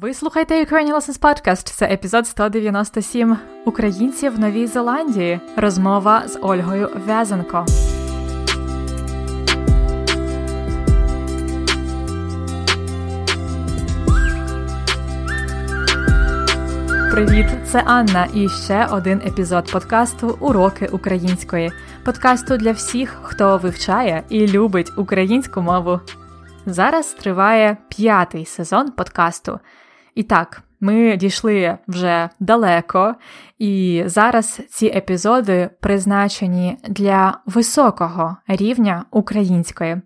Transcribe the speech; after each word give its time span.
Ви 0.00 0.14
слухаєте 0.14 0.64
Ukrainian 0.64 0.94
Lessons 0.94 1.20
Podcast. 1.20 1.70
Це 1.76 1.86
епізод 1.86 2.26
197 2.26 3.36
Українці 3.64 4.28
в 4.28 4.38
Новій 4.38 4.66
Зеландії. 4.66 5.40
Розмова 5.56 6.28
з 6.28 6.38
Ольгою 6.42 6.90
В'язенко. 7.06 7.66
Привіт, 17.12 17.46
це 17.66 17.82
Анна. 17.86 18.28
І 18.34 18.48
ще 18.48 18.86
один 18.86 19.22
епізод 19.26 19.72
подкасту 19.72 20.38
Уроки 20.40 20.86
української. 20.92 21.72
Подкасту 22.04 22.56
для 22.56 22.72
всіх, 22.72 23.20
хто 23.22 23.58
вивчає 23.58 24.22
і 24.28 24.48
любить 24.48 24.92
українську 24.96 25.62
мову. 25.62 26.00
Зараз 26.66 27.12
триває 27.12 27.76
п'ятий 27.88 28.44
сезон 28.44 28.90
подкасту. 28.90 29.60
І 30.16 30.22
так, 30.22 30.62
ми 30.80 31.16
дійшли 31.16 31.78
вже 31.88 32.28
далеко, 32.40 33.14
і 33.58 34.02
зараз 34.06 34.60
ці 34.70 34.86
епізоди 34.86 35.70
призначені 35.80 36.78
для 36.88 37.38
високого 37.46 38.36
рівня 38.48 39.04
української. 39.10 40.00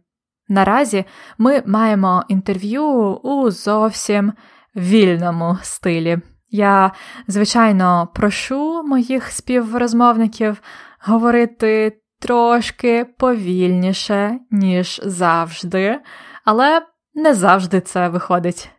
Наразі 0.48 1.05
ми 1.39 1.62
маємо 1.67 2.25
інтерв'ю 2.29 2.84
у 3.23 3.51
зовсім 3.51 4.33
вільному 4.77 5.59
стилі. 5.62 6.19
Я, 6.48 6.92
звичайно, 7.29 8.09
прошу 8.15 8.83
моїх 8.83 9.31
співрозмовників 9.31 10.62
говорити 11.01 12.01
трошки 12.20 13.06
повільніше, 13.19 14.39
ніж 14.51 15.01
завжди, 15.05 16.01
але 16.45 16.83
не 17.15 17.34
завжди 17.34 17.81
це 17.81 18.09
виходить. 18.09 18.70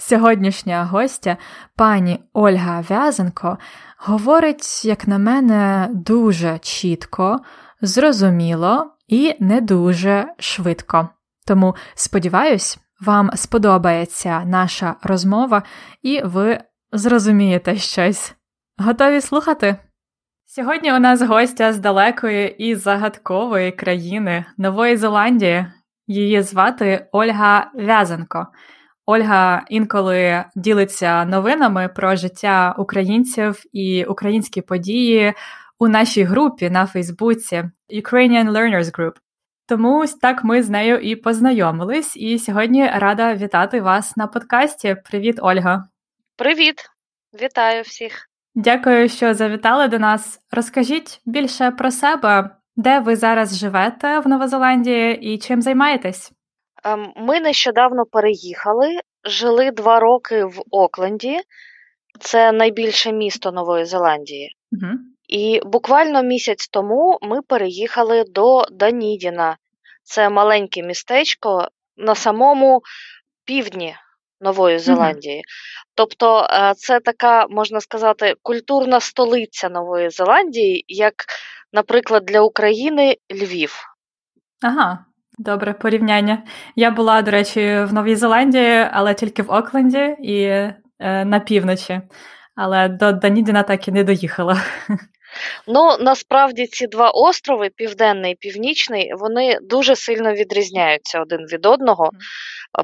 Сьогоднішня 0.00 0.84
гостя, 0.84 1.36
пані 1.76 2.20
Ольга 2.32 2.80
В'язенко, 2.80 3.58
говорить, 3.98 4.84
як 4.84 5.08
на 5.08 5.18
мене, 5.18 5.88
дуже 5.92 6.58
чітко, 6.58 7.40
зрозуміло 7.80 8.86
і 9.08 9.34
не 9.40 9.60
дуже 9.60 10.26
швидко. 10.38 11.08
Тому 11.46 11.74
сподіваюсь, 11.94 12.78
вам 13.00 13.30
сподобається 13.34 14.44
наша 14.44 14.94
розмова, 15.02 15.62
і 16.02 16.22
ви 16.24 16.60
зрозумієте 16.92 17.76
щось. 17.76 18.34
Готові 18.78 19.20
слухати? 19.20 19.76
Сьогодні 20.46 20.92
у 20.92 20.98
нас 20.98 21.22
гостя 21.22 21.72
з 21.72 21.78
далекої 21.78 22.68
і 22.68 22.74
загадкової 22.74 23.72
країни 23.72 24.44
Нової 24.58 24.96
Зеландії. 24.96 25.66
Її 26.06 26.42
звати 26.42 27.08
Ольга 27.12 27.70
В'язенко. 27.74 28.46
Ольга 29.10 29.64
інколи 29.68 30.44
ділиться 30.56 31.24
новинами 31.24 31.88
про 31.88 32.16
життя 32.16 32.74
українців 32.78 33.62
і 33.72 34.04
українські 34.04 34.60
події 34.60 35.34
у 35.78 35.88
нашій 35.88 36.22
групі 36.22 36.70
на 36.70 36.86
Фейсбуці 36.86 37.64
Ukrainian 37.94 38.50
Learners 38.50 38.98
Group. 38.98 39.12
Тому 39.66 40.04
так 40.20 40.44
ми 40.44 40.62
з 40.62 40.70
нею 40.70 40.98
і 40.98 41.16
познайомились. 41.16 42.16
І 42.16 42.38
сьогодні 42.38 42.90
рада 42.94 43.34
вітати 43.34 43.80
вас 43.80 44.16
на 44.16 44.26
подкасті. 44.26 44.96
Привіт, 45.10 45.38
Ольга. 45.42 45.88
Привіт, 46.36 46.76
вітаю 47.42 47.82
всіх. 47.82 48.28
Дякую, 48.54 49.08
що 49.08 49.34
завітали 49.34 49.88
до 49.88 49.98
нас. 49.98 50.40
Розкажіть 50.50 51.20
більше 51.26 51.70
про 51.70 51.90
себе, 51.90 52.50
де 52.76 53.00
ви 53.00 53.16
зараз 53.16 53.58
живете 53.58 54.18
в 54.18 54.28
Новозеландії 54.28 55.20
і 55.20 55.38
чим 55.38 55.62
займаєтесь? 55.62 56.32
Ем, 56.84 57.12
ми 57.16 57.40
нещодавно 57.40 58.04
переїхали, 58.06 59.00
жили 59.24 59.70
два 59.70 60.00
роки 60.00 60.44
в 60.44 60.62
Окленді, 60.70 61.40
це 62.20 62.52
найбільше 62.52 63.12
місто 63.12 63.52
Нової 63.52 63.84
Зеландії. 63.84 64.56
Угу. 64.72 64.92
І 65.28 65.60
буквально 65.64 66.22
місяць 66.22 66.68
тому 66.68 67.18
ми 67.22 67.42
переїхали 67.42 68.24
до 68.24 68.64
Данідіна. 68.70 69.56
Це 70.02 70.28
маленьке 70.28 70.82
містечко 70.82 71.68
на 71.96 72.14
самому 72.14 72.82
півдні 73.44 73.96
Нової 74.40 74.78
Зеландії. 74.78 75.36
Угу. 75.36 75.42
Тобто, 75.94 76.48
е, 76.50 76.74
це 76.76 77.00
така, 77.00 77.46
можна 77.46 77.80
сказати, 77.80 78.34
культурна 78.42 79.00
столиця 79.00 79.68
Нової 79.68 80.10
Зеландії, 80.10 80.84
як, 80.88 81.14
наприклад, 81.72 82.24
для 82.24 82.40
України 82.40 83.16
Львів. 83.32 83.76
Ага. 84.62 85.04
Добре 85.40 85.72
порівняння. 85.72 86.42
Я 86.76 86.90
була, 86.90 87.22
до 87.22 87.30
речі, 87.30 87.60
в 87.60 87.92
Новій 87.92 88.16
Зеландії, 88.16 88.86
але 88.92 89.14
тільки 89.14 89.42
в 89.42 89.50
Окленді 89.50 90.16
і 90.22 90.42
е, 90.42 90.74
на 91.24 91.40
півночі. 91.40 92.00
Але 92.54 92.88
до 92.88 93.12
Данідіна 93.12 93.62
так 93.62 93.88
і 93.88 93.92
не 93.92 94.04
доїхала. 94.04 94.62
Ну, 95.66 95.96
насправді 96.00 96.66
ці 96.66 96.86
два 96.86 97.10
острови, 97.10 97.70
Південний 97.76 98.32
і 98.32 98.34
Північний, 98.34 99.12
вони 99.18 99.58
дуже 99.62 99.96
сильно 99.96 100.32
відрізняються 100.32 101.20
один 101.20 101.40
від 101.40 101.66
одного. 101.66 102.10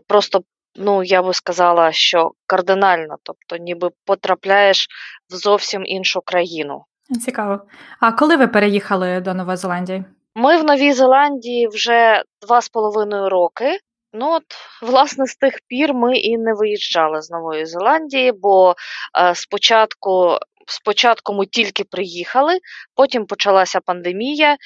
Просто, 0.08 0.40
ну, 0.76 1.02
я 1.02 1.22
би 1.22 1.34
сказала, 1.34 1.92
що 1.92 2.30
кардинально, 2.46 3.16
тобто, 3.22 3.64
ніби 3.64 3.90
потрапляєш 4.04 4.86
в 5.30 5.34
зовсім 5.34 5.86
іншу 5.86 6.20
країну. 6.20 6.84
Цікаво. 7.24 7.60
А 8.00 8.12
коли 8.12 8.36
ви 8.36 8.48
переїхали 8.48 9.20
до 9.20 9.34
Нової 9.34 9.56
Зеландії? 9.56 10.04
Ми 10.38 10.56
в 10.56 10.64
Новій 10.64 10.92
Зеландії 10.92 11.68
вже 11.68 12.22
два 12.42 12.60
з 12.60 12.68
половиною 12.68 13.28
роки. 13.28 13.78
Ну 14.12 14.32
от, 14.32 14.42
власне, 14.82 15.26
з 15.26 15.36
тих 15.36 15.58
пір 15.66 15.94
ми 15.94 16.16
і 16.16 16.38
не 16.38 16.54
виїжджали 16.54 17.22
з 17.22 17.30
Нової 17.30 17.66
Зеландії, 17.66 18.32
бо 18.32 18.74
е, 19.18 19.34
спочатку 19.34 20.38
спочатку 20.66 21.34
ми 21.34 21.46
тільки 21.46 21.84
приїхали, 21.84 22.58
потім 22.94 23.26
почалася 23.26 23.80
пандемія, 23.80 24.56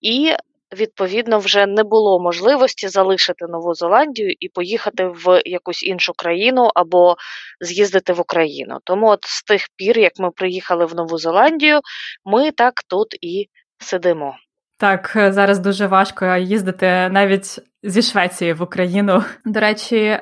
і, 0.00 0.32
відповідно, 0.76 1.38
вже 1.38 1.66
не 1.66 1.84
було 1.84 2.20
можливості 2.20 2.88
залишити 2.88 3.46
Нову 3.48 3.74
Зеландію 3.74 4.34
і 4.40 4.48
поїхати 4.48 5.04
в 5.04 5.42
якусь 5.44 5.82
іншу 5.82 6.12
країну 6.16 6.70
або 6.74 7.16
з'їздити 7.60 8.12
в 8.12 8.20
Україну. 8.20 8.78
Тому 8.84 9.08
от 9.08 9.24
з 9.24 9.42
тих 9.42 9.66
пір, 9.76 9.98
як 9.98 10.12
ми 10.18 10.30
приїхали 10.30 10.86
в 10.86 10.94
Нову 10.94 11.18
Зеландію, 11.18 11.80
ми 12.24 12.50
так 12.50 12.74
тут 12.88 13.16
і 13.20 13.48
сидимо. 13.78 14.36
Так, 14.80 15.12
е, 15.16 15.32
зараз 15.32 15.58
дуже 15.58 15.86
важко 15.86 16.36
їздити 16.36 17.08
навіть 17.08 17.60
зі 17.82 18.02
Швеції 18.02 18.52
в 18.52 18.62
Україну. 18.62 19.24
До 19.44 19.60
речі, 19.60 20.18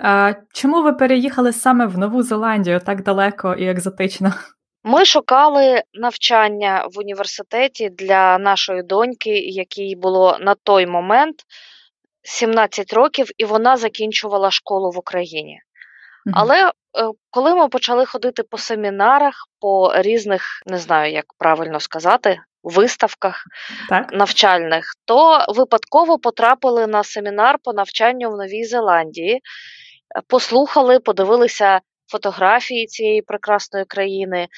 чому 0.52 0.82
ви 0.82 0.92
переїхали 0.92 1.52
саме 1.52 1.86
в 1.86 1.98
Нову 1.98 2.22
Зеландію 2.22 2.80
так 2.80 3.02
далеко 3.02 3.54
і 3.54 3.66
екзотично? 3.66 4.32
Ми 4.84 5.04
шукали 5.04 5.82
навчання 5.94 6.86
в 6.94 6.98
університеті 6.98 7.90
для 7.90 8.38
нашої 8.38 8.82
доньки, 8.82 9.38
якій 9.38 9.96
було 9.96 10.38
на 10.40 10.54
той 10.54 10.86
момент 10.86 11.36
17 12.22 12.92
років, 12.92 13.26
і 13.38 13.44
вона 13.44 13.76
закінчувала 13.76 14.50
школу 14.50 14.90
в 14.90 14.98
Україні. 14.98 15.60
Але 16.32 16.68
е, 16.68 16.72
коли 17.30 17.54
ми 17.54 17.68
почали 17.68 18.06
ходити 18.06 18.42
по 18.42 18.58
семінарах, 18.58 19.34
по 19.60 19.92
різних, 19.94 20.42
не 20.66 20.78
знаю, 20.78 21.12
як 21.12 21.24
правильно 21.38 21.80
сказати, 21.80 22.40
виставках 22.62 23.44
так. 23.88 24.12
навчальних, 24.12 24.84
то 25.04 25.44
випадково 25.48 26.18
потрапили 26.18 26.86
на 26.86 27.04
семінар 27.04 27.58
по 27.64 27.72
навчанню 27.72 28.30
в 28.30 28.36
Новій 28.36 28.64
Зеландії, 28.64 29.40
послухали, 30.26 31.00
подивилися 31.00 31.80
фотографії 32.12 32.86
цієї 32.86 33.22
прекрасної 33.22 33.84
країни 33.84 34.48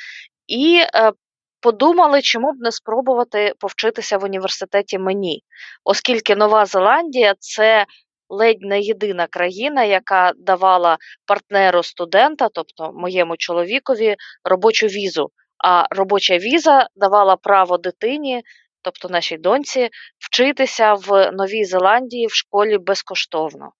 і 0.46 0.82
е, 0.94 1.12
подумали, 1.60 2.22
чому 2.22 2.52
б 2.52 2.56
не 2.58 2.72
спробувати 2.72 3.54
повчитися 3.58 4.18
в 4.18 4.24
університеті 4.24 4.98
мені, 4.98 5.42
оскільки 5.84 6.36
Нова 6.36 6.66
Зеландія 6.66 7.34
це. 7.38 7.86
Ледь 8.28 8.62
не 8.62 8.80
єдина 8.80 9.26
країна, 9.26 9.84
яка 9.84 10.32
давала 10.36 10.98
партнеру 11.26 11.82
студента, 11.82 12.48
тобто 12.54 12.92
моєму 12.92 13.36
чоловікові, 13.36 14.16
робочу 14.44 14.86
візу 14.86 15.30
а 15.64 15.86
робоча 15.90 16.38
віза 16.38 16.86
давала 16.96 17.36
право 17.36 17.78
дитині, 17.78 18.42
тобто 18.82 19.08
нашій 19.08 19.36
доньці, 19.36 19.88
вчитися 20.18 20.94
в 20.94 21.30
Новій 21.32 21.64
Зеландії 21.64 22.26
в 22.26 22.34
школі 22.34 22.78
безкоштовно. 22.78 23.72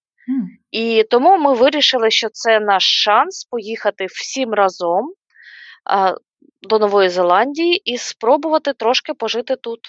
І 0.71 1.05
тому 1.11 1.39
ми 1.39 1.55
вирішили, 1.55 2.11
що 2.11 2.29
це 2.33 2.61
наш 2.61 2.85
шанс 2.85 3.45
поїхати 3.45 4.07
всім 4.07 4.55
разом 4.55 5.13
а, 5.85 6.15
до 6.63 6.79
Нової 6.79 7.09
Зеландії 7.09 7.83
і 7.85 7.99
спробувати 7.99 8.73
трошки 8.73 9.15
пожити 9.15 9.57
тут. 9.57 9.81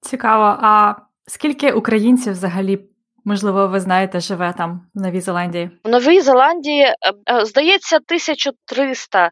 Цікаво. 0.00 0.58
А 0.62 0.94
скільки 1.26 1.72
українців 1.72 2.32
взагалі? 2.32 2.78
Можливо, 3.28 3.68
ви 3.68 3.80
знаєте, 3.80 4.20
живе 4.20 4.54
там 4.58 4.80
в 4.94 5.00
Новій 5.00 5.20
Зеландії? 5.20 5.70
В 5.84 5.88
Новій 5.88 6.20
Зеландії, 6.20 6.82
е, 6.82 6.96
е, 7.30 7.44
здається, 7.44 7.96
1300 7.96 9.30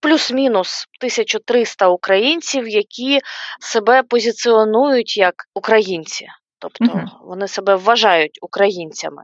плюс-мінус 0.00 0.86
1300 1.00 1.88
українців, 1.88 2.68
які 2.68 3.20
себе 3.60 4.02
позиціонують 4.02 5.16
як 5.16 5.34
українці, 5.54 6.26
тобто 6.58 6.84
угу. 6.84 7.00
вони 7.24 7.48
себе 7.48 7.74
вважають 7.74 8.38
українцями. 8.42 9.22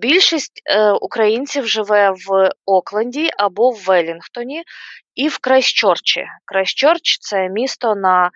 Більшість 0.00 0.62
е, 0.70 0.90
українців 0.90 1.66
живе 1.66 2.10
в 2.10 2.50
Окленді 2.66 3.30
або 3.38 3.70
в 3.70 3.84
Велінгтоні 3.86 4.62
і 5.14 5.28
в 5.28 5.38
Крайщорчі. 5.38 6.26
Крайщорч 6.44 7.18
це 7.20 7.48
місто 7.48 7.94
на 7.94 8.30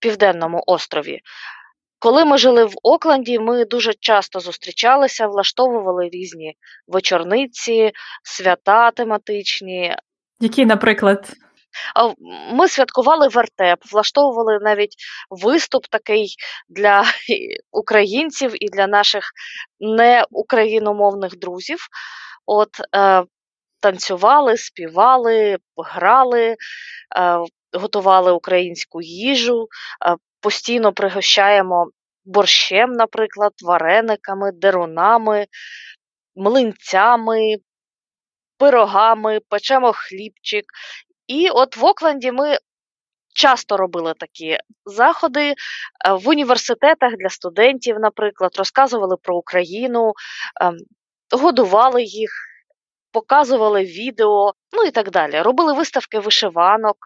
південному 0.00 0.64
острові. 0.66 1.20
Коли 1.98 2.24
ми 2.24 2.38
жили 2.38 2.64
в 2.64 2.74
Окленді, 2.82 3.38
ми 3.38 3.64
дуже 3.64 3.92
часто 4.00 4.40
зустрічалися, 4.40 5.26
влаштовували 5.26 6.08
різні 6.12 6.54
вечорниці, 6.86 7.92
свята 8.22 8.90
тематичні. 8.90 9.96
Які, 10.40 10.66
наприклад? 10.66 11.32
Ми 12.52 12.68
святкували 12.68 13.28
вертеп, 13.28 13.78
влаштовували 13.92 14.58
навіть 14.62 14.94
виступ 15.30 15.86
такий 15.86 16.34
для 16.68 17.04
українців 17.72 18.64
і 18.64 18.68
для 18.68 18.86
наших 18.86 19.24
неукраїномовних 19.80 21.38
друзів. 21.38 21.78
От 22.46 22.68
е, 22.96 23.24
танцювали, 23.80 24.56
співали, 24.56 25.58
грали, 25.76 26.42
е, 26.46 26.56
готували 27.72 28.32
українську 28.32 29.02
їжу, 29.02 29.66
е, 30.06 30.16
постійно 30.40 30.92
пригощаємо 30.92 31.90
борщем, 32.24 32.92
наприклад, 32.92 33.52
варениками, 33.62 34.52
дерунами, 34.52 35.46
млинцями, 36.36 37.56
пирогами, 38.58 39.40
печемо 39.48 39.92
хлібчик. 39.92 40.64
І 41.26 41.48
от 41.50 41.76
в 41.76 41.84
Окленді 41.84 42.32
ми 42.32 42.58
часто 43.34 43.76
робили 43.76 44.14
такі 44.18 44.58
заходи 44.84 45.48
е, 45.50 45.54
в 46.12 46.28
університетах 46.28 47.12
для 47.20 47.28
студентів, 47.28 47.96
наприклад, 47.98 48.56
розказували 48.56 49.16
про 49.22 49.36
Україну, 49.36 50.12
ем, 50.60 50.76
годували 51.30 52.02
їх, 52.02 52.30
показували 53.12 53.84
відео, 53.84 54.52
ну 54.72 54.82
і 54.82 54.90
так 54.90 55.10
далі. 55.10 55.42
Робили 55.42 55.72
виставки 55.72 56.18
вишиванок. 56.18 56.96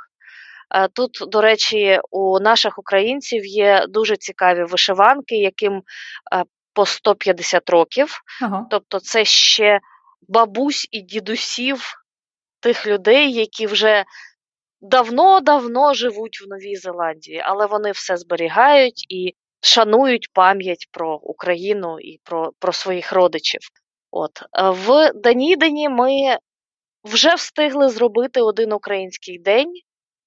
Е, 0.75 0.89
тут, 0.89 1.19
до 1.29 1.41
речі, 1.41 2.01
у 2.11 2.41
наших 2.41 2.79
українців 2.79 3.47
є 3.47 3.87
дуже 3.89 4.17
цікаві 4.17 4.65
вишиванки, 4.65 5.37
яким 5.37 5.83
е, 6.35 6.45
по 6.73 6.87
150 6.87 7.71
років. 7.71 8.21
Ага. 8.43 8.67
Тобто, 8.71 9.01
це 9.01 9.25
ще 9.25 9.81
бабусь 10.29 10.89
і 10.91 11.01
дідусів 11.01 11.95
тих 12.61 12.87
людей, 12.87 13.33
які 13.33 13.67
вже 13.67 14.05
давно-давно 14.81 15.95
живуть 15.95 16.41
в 16.41 16.49
Новій 16.49 16.77
Зеландії, 16.77 17.43
але 17.45 17.67
вони 17.67 17.91
все 17.91 18.17
зберігають 18.17 19.07
і 19.09 19.35
шанують 19.61 20.33
пам'ять 20.33 20.89
про 20.91 21.17
Україну 21.17 22.01
і 22.01 22.21
про, 22.25 22.53
про 22.59 22.73
своїх 22.73 23.13
родичів. 23.13 23.61
От 24.11 24.43
е, 24.43 24.71
в 24.71 25.11
Данідені 25.15 25.89
ми 25.89 26.39
вже 27.05 27.35
встигли 27.35 27.89
зробити 27.89 28.41
один 28.41 28.73
український 28.73 29.39
день. 29.39 29.73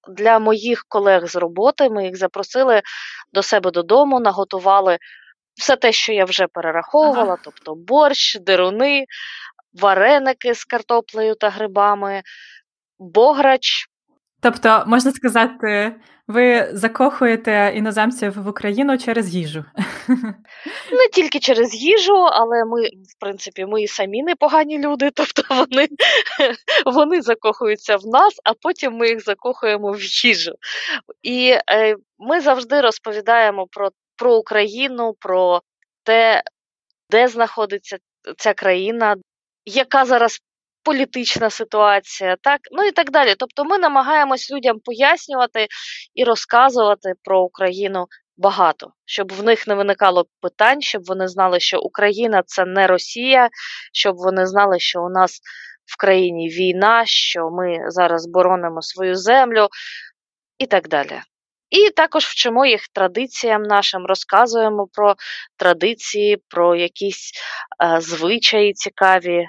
Для 0.09 0.39
моїх 0.39 0.85
колег 0.87 1.27
з 1.27 1.35
роботи 1.35 1.89
ми 1.89 2.05
їх 2.05 2.17
запросили 2.17 2.81
до 3.33 3.43
себе 3.43 3.71
додому, 3.71 4.19
наготували 4.19 4.97
все 5.55 5.75
те, 5.75 5.91
що 5.91 6.13
я 6.13 6.25
вже 6.25 6.47
перераховувала, 6.47 7.33
ага. 7.33 7.37
тобто 7.43 7.75
борщ, 7.75 8.39
деруни, 8.39 9.05
вареники 9.81 10.53
з 10.53 10.65
картоплею 10.65 11.35
та 11.35 11.49
грибами, 11.49 12.21
бограч. 12.99 13.85
Тобто, 14.41 14.83
можна 14.87 15.11
сказати, 15.11 15.95
ви 16.27 16.69
закохуєте 16.73 17.71
іноземців 17.75 18.43
в 18.43 18.47
Україну 18.47 18.97
через 18.97 19.35
їжу. 19.35 19.65
Не 20.91 21.07
тільки 21.13 21.39
через 21.39 21.75
їжу, 21.75 22.15
але 22.15 22.65
ми, 22.65 22.81
в 22.85 23.19
принципі, 23.19 23.65
ми 23.65 23.81
і 23.81 23.87
самі 23.87 24.23
непогані 24.23 24.79
люди, 24.79 25.11
тобто 25.13 25.43
вони 25.49 25.87
вони 26.85 27.21
закохуються 27.21 27.97
в 27.97 28.05
нас, 28.05 28.33
а 28.43 28.53
потім 28.53 28.93
ми 28.93 29.09
їх 29.09 29.23
закохуємо 29.23 29.91
в 29.91 30.01
їжу. 30.01 30.51
І 31.23 31.57
е, 31.71 31.95
ми 32.19 32.41
завжди 32.41 32.81
розповідаємо 32.81 33.67
про, 33.71 33.89
про 34.15 34.35
Україну, 34.35 35.15
про 35.19 35.61
те, 36.03 36.43
де 37.09 37.27
знаходиться 37.27 37.97
ця 38.37 38.53
країна, 38.53 39.15
яка 39.65 40.05
зараз 40.05 40.39
політична 40.83 41.49
ситуація, 41.49 42.35
так 42.41 42.61
ну 42.71 42.83
і 42.83 42.91
так 42.91 43.11
далі. 43.11 43.35
Тобто, 43.37 43.63
ми 43.63 43.77
намагаємось 43.77 44.51
людям 44.51 44.79
пояснювати 44.79 45.67
і 46.13 46.23
розказувати 46.23 47.13
про 47.23 47.41
Україну 47.41 48.05
багато, 48.37 48.91
щоб 49.05 49.33
в 49.33 49.43
них 49.43 49.67
не 49.67 49.75
виникало 49.75 50.25
питань, 50.41 50.81
щоб 50.81 51.03
вони 51.05 51.27
знали, 51.27 51.59
що 51.59 51.79
Україна 51.79 52.43
це 52.45 52.65
не 52.65 52.87
Росія, 52.87 53.49
щоб 53.93 54.15
вони 54.15 54.45
знали, 54.45 54.79
що 54.79 55.03
у 55.03 55.09
нас 55.09 55.39
в 55.85 55.97
країні 55.97 56.49
війна, 56.49 57.05
що 57.05 57.49
ми 57.49 57.79
зараз 57.87 58.27
боронимо 58.27 58.81
свою 58.81 59.15
землю 59.15 59.67
і 60.57 60.65
так 60.65 60.87
далі. 60.87 61.21
І 61.69 61.89
також 61.89 62.25
вчимо 62.25 62.65
їх 62.65 62.87
традиціям 62.87 63.63
нашим, 63.63 64.05
розказуємо 64.05 64.87
про 64.93 65.15
традиції, 65.57 66.37
про 66.49 66.75
якісь 66.75 67.31
е, 67.83 68.01
звичаї 68.01 68.73
цікаві, 68.73 69.47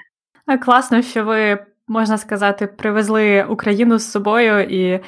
Класно, 0.65 1.01
що 1.01 1.25
ви, 1.25 1.65
можна 1.87 2.17
сказати, 2.17 2.67
привезли 2.67 3.43
Україну 3.43 3.99
з 3.99 4.11
собою 4.11 4.59
і 4.59 4.99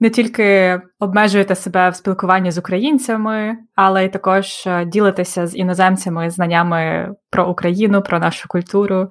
не 0.00 0.10
тільки 0.10 0.80
обмежуєте 0.98 1.54
себе 1.54 1.90
в 1.90 1.96
спілкуванні 1.96 2.50
з 2.50 2.58
українцями, 2.58 3.58
але 3.74 4.04
й 4.04 4.08
також 4.08 4.66
е, 4.66 4.84
ділитеся 4.84 5.46
з 5.46 5.56
іноземцями 5.56 6.30
знаннями 6.30 7.14
про 7.30 7.48
Україну, 7.48 8.02
про 8.02 8.18
нашу 8.18 8.48
культуру 8.48 9.08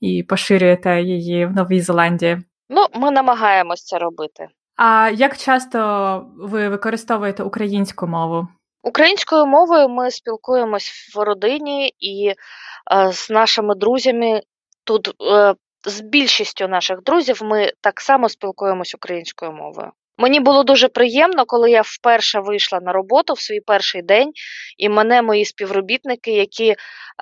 і 0.00 0.22
поширюєте 0.22 1.02
її 1.02 1.46
в 1.46 1.52
Новій 1.52 1.80
Зеландії. 1.80 2.38
Ну, 2.68 2.86
ми 2.94 3.10
намагаємось 3.10 3.84
це 3.84 3.98
робити. 3.98 4.48
А 4.76 5.10
як 5.14 5.36
часто 5.36 6.26
ви 6.38 6.68
використовуєте 6.68 7.42
українську 7.42 8.06
мову? 8.06 8.48
Українською 8.82 9.46
мовою 9.46 9.88
ми 9.88 10.10
спілкуємось 10.10 11.14
в 11.16 11.18
родині 11.18 11.92
і 11.98 12.28
е, 12.28 13.12
з 13.12 13.30
нашими 13.30 13.74
друзями 13.74 14.40
Тут 14.86 15.08
е, 15.08 15.54
з 15.86 16.00
більшістю 16.00 16.68
наших 16.68 17.02
друзів 17.02 17.42
ми 17.42 17.72
так 17.80 18.00
само 18.00 18.28
спілкуємось 18.28 18.94
українською 18.94 19.52
мовою. 19.52 19.92
Мені 20.18 20.40
було 20.40 20.64
дуже 20.64 20.88
приємно, 20.88 21.44
коли 21.46 21.70
я 21.70 21.82
вперше 21.84 22.40
вийшла 22.40 22.80
на 22.80 22.92
роботу 22.92 23.32
в 23.32 23.40
свій 23.40 23.60
перший 23.60 24.02
день, 24.02 24.32
і 24.78 24.88
мене 24.88 25.22
мої 25.22 25.44
співробітники, 25.44 26.32
які 26.32 26.70
е, 26.70 26.76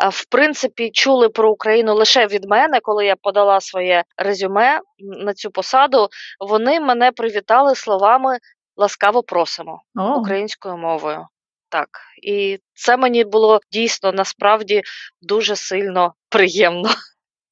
в 0.08 0.25
принципі 0.25 0.91
чули 0.91 1.29
про 1.29 1.50
Україну 1.50 1.94
лише 1.94 2.26
від 2.26 2.44
мене, 2.44 2.81
коли 2.82 3.06
я 3.06 3.17
подала 3.17 3.61
своє 3.61 4.05
резюме 4.17 4.81
на 4.99 5.35
цю 5.35 5.50
посаду, 5.50 6.08
вони 6.41 6.81
мене 6.81 7.13
привітали 7.13 7.74
словами 7.74 8.39
ласкаво 8.77 9.22
просимо 9.22 9.82
О. 9.96 10.19
українською 10.19 10.77
мовою. 10.77 11.27
Так, 11.69 11.89
і 12.22 12.58
це 12.74 12.96
мені 12.96 13.24
було 13.24 13.60
дійсно 13.72 14.13
насправді 14.13 14.82
дуже 15.22 15.56
сильно 15.56 16.15
приємно. 16.29 16.91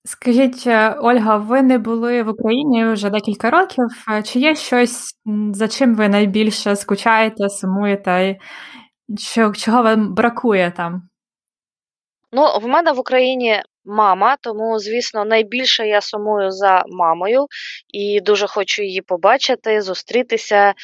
Скажіть, 0.04 0.66
е, 0.66 0.97
Ольга, 1.00 1.37
ви 1.37 1.62
не 1.62 1.78
були 1.78 2.23
в 2.23 2.28
Україні 2.28 2.85
вже 2.85 3.11
декілька 3.11 3.50
років. 3.50 3.85
Е, 4.12 4.23
чи 4.23 4.38
є 4.38 4.54
щось, 4.54 5.14
за 5.52 5.68
чим 5.68 5.94
ви 5.94 6.09
найбільше 6.09 6.76
скучаєте, 6.76 7.49
сумуєте, 7.49 8.37
що, 9.18 9.52
чого 9.52 9.82
вам 9.82 10.14
бракує 10.14 10.73
там? 10.76 11.09
Ну, 12.32 12.59
в 12.62 12.66
мене 12.66 12.92
в 12.92 12.99
Україні 12.99 13.62
мама, 13.85 14.37
тому, 14.40 14.78
звісно, 14.78 15.25
найбільше 15.25 15.87
я 15.87 16.00
сумую 16.00 16.50
за 16.50 16.85
мамою 16.88 17.47
і 17.88 18.21
дуже 18.21 18.47
хочу 18.47 18.82
її 18.82 19.02
побачити, 19.02 19.82
зустрітися, 19.82 20.75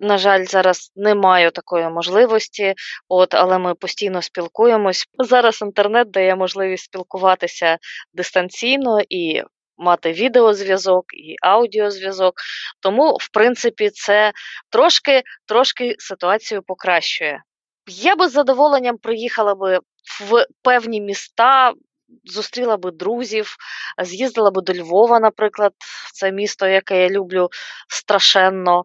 на 0.00 0.18
жаль, 0.18 0.44
зараз 0.44 0.92
не 0.96 1.14
маю 1.14 1.50
такої 1.50 1.88
можливості, 1.88 2.74
от, 3.08 3.34
але 3.34 3.58
ми 3.58 3.74
постійно 3.74 4.22
спілкуємось. 4.22 5.06
Зараз 5.18 5.62
інтернет 5.62 6.10
дає 6.10 6.36
можливість 6.36 6.84
спілкуватися 6.84 7.78
дистанційно 8.12 9.00
і 9.08 9.42
мати 9.78 10.12
відеозв'язок 10.12 11.04
і 11.14 11.36
аудіозв'язок. 11.42 12.34
Тому, 12.80 13.16
в 13.20 13.28
принципі, 13.32 13.90
це 13.90 14.32
трошки, 14.70 15.22
трошки 15.46 15.94
ситуацію 15.98 16.62
покращує. 16.62 17.42
Я 17.86 18.16
би 18.16 18.28
з 18.28 18.32
задоволенням 18.32 18.98
приїхала 18.98 19.54
би 19.54 19.78
в 20.20 20.46
певні 20.62 21.00
міста. 21.00 21.72
Зустріла 22.24 22.76
би 22.76 22.90
друзів, 22.90 23.56
з'їздила 24.02 24.50
би 24.50 24.62
до 24.62 24.74
Львова, 24.74 25.20
наприклад, 25.20 25.72
це 26.12 26.32
місто, 26.32 26.66
яке 26.66 27.02
я 27.02 27.08
люблю 27.08 27.48
страшенно. 27.88 28.84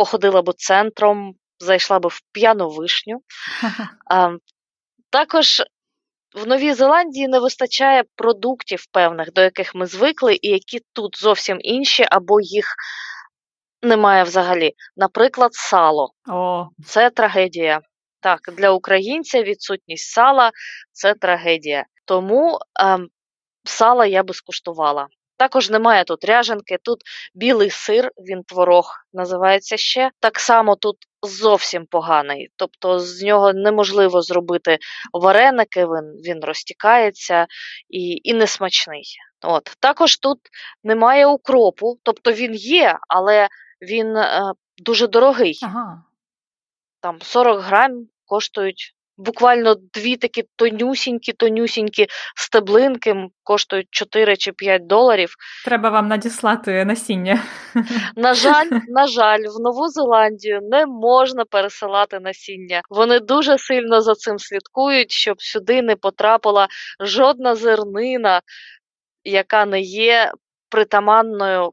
Походила 0.00 0.42
б 0.42 0.52
центром, 0.56 1.34
зайшла 1.58 1.98
б 1.98 2.06
в 2.06 2.20
п'яну 2.32 2.68
вишню. 2.70 3.20
А, 4.10 4.30
Також 5.10 5.62
в 6.34 6.46
Новій 6.46 6.72
Зеландії 6.72 7.28
не 7.28 7.38
вистачає 7.38 8.04
продуктів 8.16 8.86
певних, 8.92 9.32
до 9.32 9.42
яких 9.42 9.74
ми 9.74 9.86
звикли, 9.86 10.38
і 10.42 10.48
які 10.48 10.80
тут 10.92 11.18
зовсім 11.18 11.58
інші, 11.60 12.06
або 12.10 12.40
їх 12.40 12.74
немає 13.82 14.22
взагалі. 14.22 14.72
Наприклад, 14.96 15.54
сало. 15.54 16.12
О. 16.28 16.66
Це 16.86 17.10
трагедія. 17.10 17.80
Так, 18.20 18.40
для 18.56 18.70
українця 18.70 19.42
відсутність 19.42 20.10
сала 20.10 20.50
це 20.92 21.14
трагедія. 21.14 21.84
Тому 22.04 22.58
ем, 22.80 23.08
сала 23.64 24.06
я 24.06 24.22
би 24.22 24.34
скуштувала. 24.34 25.08
Також 25.40 25.70
немає 25.70 26.04
тут 26.04 26.24
ряженки, 26.24 26.78
тут 26.82 27.02
білий 27.34 27.70
сир, 27.70 28.10
він 28.18 28.42
творог 28.42 28.94
називається 29.12 29.76
ще. 29.76 30.10
Так 30.20 30.40
само 30.40 30.76
тут 30.76 30.96
зовсім 31.22 31.86
поганий. 31.86 32.48
Тобто 32.56 32.98
з 32.98 33.22
нього 33.22 33.52
неможливо 33.52 34.22
зробити 34.22 34.78
вареники, 35.12 35.86
він 35.86 36.22
він 36.26 36.44
розтікається 36.44 37.46
і 37.88 38.20
і 38.24 38.34
несмачний. 38.34 39.04
От. 39.42 39.64
Також 39.80 40.16
тут 40.16 40.38
немає 40.84 41.26
укропу, 41.26 41.98
тобто 42.02 42.32
він 42.32 42.54
є, 42.54 42.98
але 43.08 43.48
він 43.82 44.16
е, 44.16 44.52
дуже 44.78 45.06
дорогий. 45.06 45.58
Ага. 45.62 46.02
Там 47.00 47.18
40 47.22 47.60
грам 47.60 48.06
коштують 48.24 48.94
буквально 49.20 49.74
дві 49.94 50.16
такі 50.16 50.44
тонюсінькі, 50.56 51.32
тонюсінькі 51.32 52.06
стеблинки 52.36 53.26
коштують 53.42 53.88
4 53.90 54.36
чи 54.36 54.52
5 54.52 54.86
доларів. 54.86 55.34
Треба 55.64 55.90
вам 55.90 56.08
надіслати 56.08 56.84
насіння. 56.84 57.42
На 58.16 58.34
жаль, 58.34 58.66
на 58.88 59.06
жаль, 59.06 59.40
в 59.40 59.60
Нову 59.60 59.88
Зеландію 59.88 60.60
не 60.62 60.86
можна 60.86 61.44
пересилати 61.44 62.20
насіння. 62.20 62.82
Вони 62.90 63.20
дуже 63.20 63.58
сильно 63.58 64.00
за 64.00 64.14
цим 64.14 64.38
слідкують, 64.38 65.10
щоб 65.10 65.42
сюди 65.42 65.82
не 65.82 65.96
потрапила 65.96 66.68
жодна 67.00 67.54
зернина, 67.54 68.40
яка 69.24 69.66
не 69.66 69.80
є. 69.80 70.32
Притаманною 70.70 71.70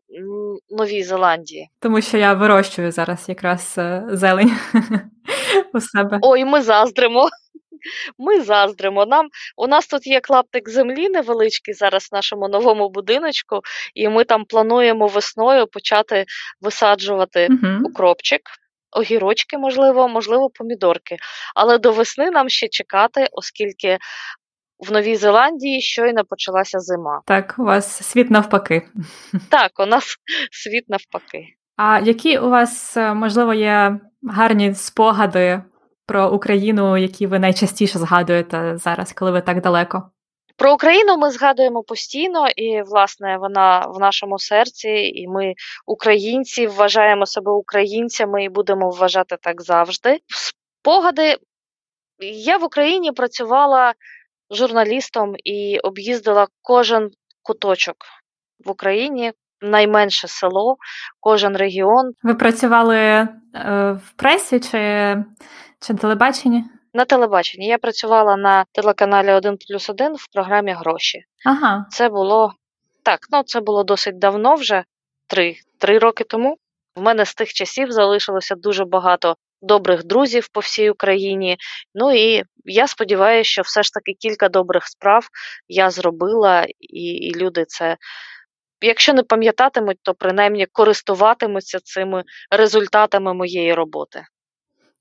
Новій 0.70 1.04
Зеландії, 1.04 1.70
тому 1.80 2.02
що 2.02 2.18
я 2.18 2.34
вирощую 2.34 2.92
зараз 2.92 3.30
якраз 3.30 3.76
е, 3.78 4.04
зелень 4.10 4.52
у 5.74 5.82
себе. 5.82 6.20
Ой, 6.22 6.46
ми 6.46 6.62
заздримо. 6.62 7.30
Ми 8.18 8.42
заздримо. 8.42 9.06
Нам 9.06 9.30
у 9.58 9.68
нас 9.68 9.88
тут 9.88 10.08
є 10.08 10.20
клаптик 10.20 10.70
землі 10.70 11.10
невеличкий 11.10 11.74
зараз 11.74 12.10
в 12.12 12.16
нашому 12.16 12.48
новому 12.48 12.90
будиночку, 12.90 13.62
і 13.96 14.10
ми 14.10 14.24
там 14.24 14.46
плануємо 14.46 15.08
весною 15.08 15.68
почати 15.68 16.26
висаджувати 16.62 17.48
угу. 17.52 17.90
укропчик, 17.90 18.42
огірочки, 18.92 19.58
можливо, 19.58 20.08
можливо, 20.08 20.50
помідорки. 20.50 21.18
Але 21.56 21.78
до 21.78 21.92
весни 21.92 22.32
нам 22.32 22.50
ще 22.50 22.68
чекати, 22.68 23.28
оскільки 23.32 23.98
в 24.80 24.92
Новій 24.92 25.16
Зеландії 25.16 25.82
щойно 25.82 26.26
почалася 26.26 26.80
зима. 26.80 27.22
Так, 27.26 27.56
у 27.58 27.64
вас 27.64 28.04
світ 28.08 28.30
навпаки. 28.30 28.82
Так, 29.50 29.72
у 29.80 29.86
нас 29.86 30.16
світ 30.52 30.90
навпаки. 30.90 31.46
А 31.76 32.00
які 32.00 32.38
у 32.38 32.50
вас, 32.50 32.98
е, 32.98 33.14
можливо, 33.14 33.54
є 33.54 34.00
гарні 34.24 34.76
спогади 34.76 35.62
про 36.06 36.32
Україну, 36.32 36.98
які 36.98 37.28
ви 37.28 37.40
найчастіше 37.40 38.00
згадуєте 38.00 38.78
зараз, 38.78 39.14
коли 39.14 39.32
ви 39.32 39.42
так 39.42 39.62
далеко? 39.62 40.12
Про 40.58 40.74
Україну 40.74 41.18
ми 41.18 41.32
згадуємо 41.32 41.84
постійно, 41.84 42.48
і, 42.56 42.82
власне, 42.82 43.38
вона 43.38 43.80
в 43.80 44.00
нашому 44.00 44.40
серці, 44.40 44.90
і 44.90 45.28
ми, 45.28 45.54
українці, 45.86 46.68
вважаємо 46.68 47.26
себе 47.26 47.52
українцями 47.52 48.44
і 48.44 48.50
будемо 48.50 48.90
вважати 48.90 49.38
так 49.42 49.62
завжди. 49.62 50.20
Спогади 50.28 51.38
я 52.20 52.58
в 52.58 52.64
Україні 52.64 53.12
працювала 53.12 53.94
журналістом 54.52 55.36
і 55.44 55.80
об'їздила 55.80 56.48
кожен 56.62 57.10
куточок 57.44 57.96
в 58.66 58.70
Україні, 58.70 59.32
найменше 59.62 60.28
село, 60.28 60.78
кожен 61.20 61.58
регіон. 61.58 62.12
Ви 62.24 62.36
працювали 62.36 62.98
е, 62.98 63.28
в 63.92 64.12
пресі 64.16 64.60
чи, 64.60 65.16
чи 65.80 65.94
на 65.94 66.00
телебаченні? 66.00 66.64
На 66.94 67.06
телебаченні. 67.06 67.68
Я 67.68 67.78
працювала 67.78 68.38
на 68.38 68.66
телеканалі 68.72 69.32
1 69.32 69.58
плюс 69.58 69.90
1 69.90 70.14
в 70.14 70.28
програмі 70.34 70.72
Гроші. 70.72 71.20
Ага. 71.46 71.86
Це 71.90 72.10
було 72.10 72.54
так, 73.04 73.20
ну 73.32 73.44
це 73.44 73.60
було 73.60 73.84
досить 73.84 74.20
давно 74.20 74.56
вже, 74.56 74.84
три, 75.28 75.56
три 75.80 76.00
роки 76.00 76.24
тому. 76.24 76.58
В 76.96 77.02
мене 77.02 77.26
з 77.26 77.36
тих 77.36 77.54
часів 77.54 77.92
залишилося 77.92 78.56
дуже 78.56 78.86
багато 78.86 79.36
добрих 79.62 80.04
друзів 80.06 80.48
по 80.54 80.60
всій 80.60 80.90
Україні. 80.90 81.58
Ну 81.96 82.16
і 82.16 82.44
я 82.66 82.88
сподіваюся, 82.88 83.50
що 83.50 83.62
все 83.62 83.84
ж 83.84 83.94
таки 83.94 84.14
кілька 84.20 84.50
добрих 84.50 84.88
справ 84.88 85.28
я 85.68 85.90
зробила, 85.90 86.66
і, 86.80 87.04
і 87.04 87.36
люди 87.36 87.66
це 87.68 87.98
якщо 88.82 89.14
не 89.14 89.24
пам'ятатимуть, 89.24 89.98
то 90.04 90.14
принаймні 90.14 90.68
користуватимуться 90.72 91.80
цими 91.84 92.24
результатами 92.52 93.34
моєї 93.34 93.74
роботи. 93.74 94.24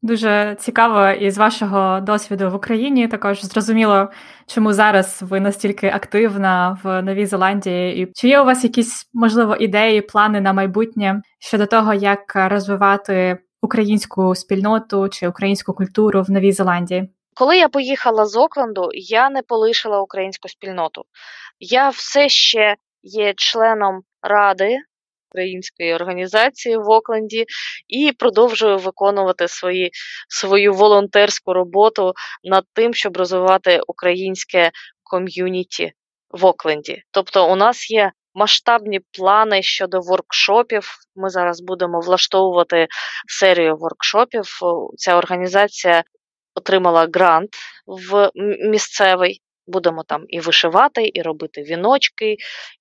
Дуже 0.03 0.57
цікаво, 0.59 1.11
і 1.11 1.31
з 1.31 1.39
вашого 1.39 2.01
досвіду 2.01 2.51
в 2.51 2.55
Україні 2.55 3.09
також 3.09 3.45
зрозуміло, 3.45 4.11
чому 4.47 4.73
зараз 4.73 5.23
ви 5.23 5.41
настільки 5.41 5.89
активна 5.89 6.79
в 6.83 7.03
Новій 7.03 7.27
Зеландії, 7.27 8.03
і 8.03 8.13
чи 8.15 8.29
є 8.29 8.41
у 8.41 8.45
вас 8.45 8.65
якісь 8.65 9.11
можливо 9.15 9.57
ідеї, 9.57 10.01
плани 10.01 10.41
на 10.41 10.53
майбутнє 10.53 11.23
щодо 11.41 11.67
того, 11.67 11.95
як 11.95 12.33
розвивати 12.35 13.39
українську 13.63 14.35
спільноту 14.35 15.09
чи 15.09 15.29
українську 15.29 15.75
культуру 15.75 16.23
в 16.23 16.31
Новій 16.31 16.53
Зеландії? 16.53 17.09
Коли 17.35 17.59
я 17.59 17.69
поїхала 17.69 18.27
з 18.27 18.37
Окленду, 18.37 18.89
я 18.93 19.31
не 19.31 19.43
полишила 19.43 20.01
українську 20.01 20.49
спільноту. 20.49 21.03
Я 21.61 21.89
все 21.89 22.29
ще 22.29 22.77
є 23.03 23.35
членом 23.37 24.03
ради 24.23 24.79
української 25.31 25.95
організації 25.95 26.77
в 26.77 26.91
Окленді 26.91 27.47
і 27.89 28.13
продовжую 28.19 28.79
виконувати 28.79 29.49
свої, 29.49 29.91
свою 30.29 30.75
волонтерську 30.75 31.53
роботу 31.53 32.13
над 32.45 32.65
тим, 32.73 32.95
щоб 32.95 33.17
розвивати 33.17 33.81
українське 33.87 34.71
ком'юніті 35.03 35.93
в 36.31 36.45
Окленді. 36.45 37.03
Тобто, 37.11 37.53
у 37.53 37.57
нас 37.57 37.91
є 37.91 38.13
масштабні 38.37 39.01
плани 39.13 39.63
щодо 39.63 40.01
воркшопів. 40.01 40.95
Ми 41.17 41.31
зараз 41.31 41.61
будемо 41.61 42.01
влаштовувати 42.01 42.87
серію 43.29 43.77
воркшопів. 43.77 44.45
Ця 44.97 45.17
організація 45.17 46.05
отримала 46.55 47.09
грант 47.13 47.49
в 47.87 48.31
місцевий. 48.71 49.43
Будемо 49.67 50.03
там 50.03 50.25
і 50.29 50.41
вишивати, 50.41 51.11
і 51.15 51.23
робити 51.23 51.63
віночки, 51.63 52.37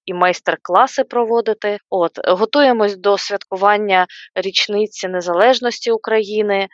і 0.05 0.13
майстер-класи 0.13 1.03
проводити. 1.03 1.77
От 1.89 2.11
готуємось 2.27 2.97
до 2.97 3.17
святкування 3.17 4.07
річниці 4.35 5.07
незалежності 5.07 5.91
України. 5.91 6.67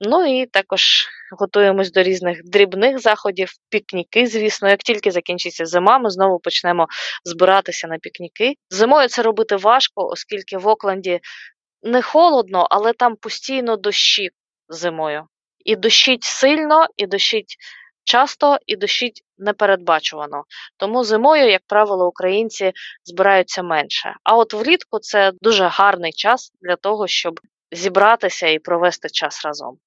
Ну 0.00 0.26
і 0.40 0.46
також 0.46 1.08
готуємось 1.38 1.92
до 1.92 2.02
різних 2.02 2.44
дрібних 2.44 2.98
заходів, 2.98 3.52
пікніки. 3.68 4.26
Звісно, 4.26 4.68
як 4.68 4.78
тільки 4.78 5.10
закінчиться 5.10 5.66
зима, 5.66 5.98
ми 5.98 6.10
знову 6.10 6.38
почнемо 6.38 6.86
збиратися 7.24 7.88
на 7.88 7.98
пікніки. 7.98 8.54
Зимою 8.70 9.08
це 9.08 9.22
робити 9.22 9.56
важко, 9.56 10.06
оскільки 10.06 10.58
в 10.58 10.68
Окленді 10.68 11.20
не 11.82 12.02
холодно, 12.02 12.66
але 12.70 12.92
там 12.92 13.16
постійно 13.16 13.76
дощі 13.76 14.30
зимою. 14.68 15.22
І 15.64 15.76
дощить 15.76 16.24
сильно, 16.24 16.86
і 16.96 17.06
дощить 17.06 17.56
часто 18.04 18.58
і 18.66 18.76
дощить 18.76 19.22
непередбачувано. 19.38 20.44
Тому 20.76 21.04
зимою, 21.04 21.50
як 21.50 21.62
правило, 21.66 22.08
українці 22.08 22.72
збираються 23.04 23.62
менше. 23.62 24.14
А 24.22 24.36
от 24.36 24.54
влітку 24.54 24.98
це 24.98 25.32
дуже 25.40 25.64
гарний 25.66 26.12
час 26.12 26.52
для 26.62 26.76
того, 26.76 27.06
щоб 27.06 27.40
зібратися 27.72 28.48
і 28.48 28.58
провести 28.58 29.08
час 29.08 29.44
разом. 29.44 29.78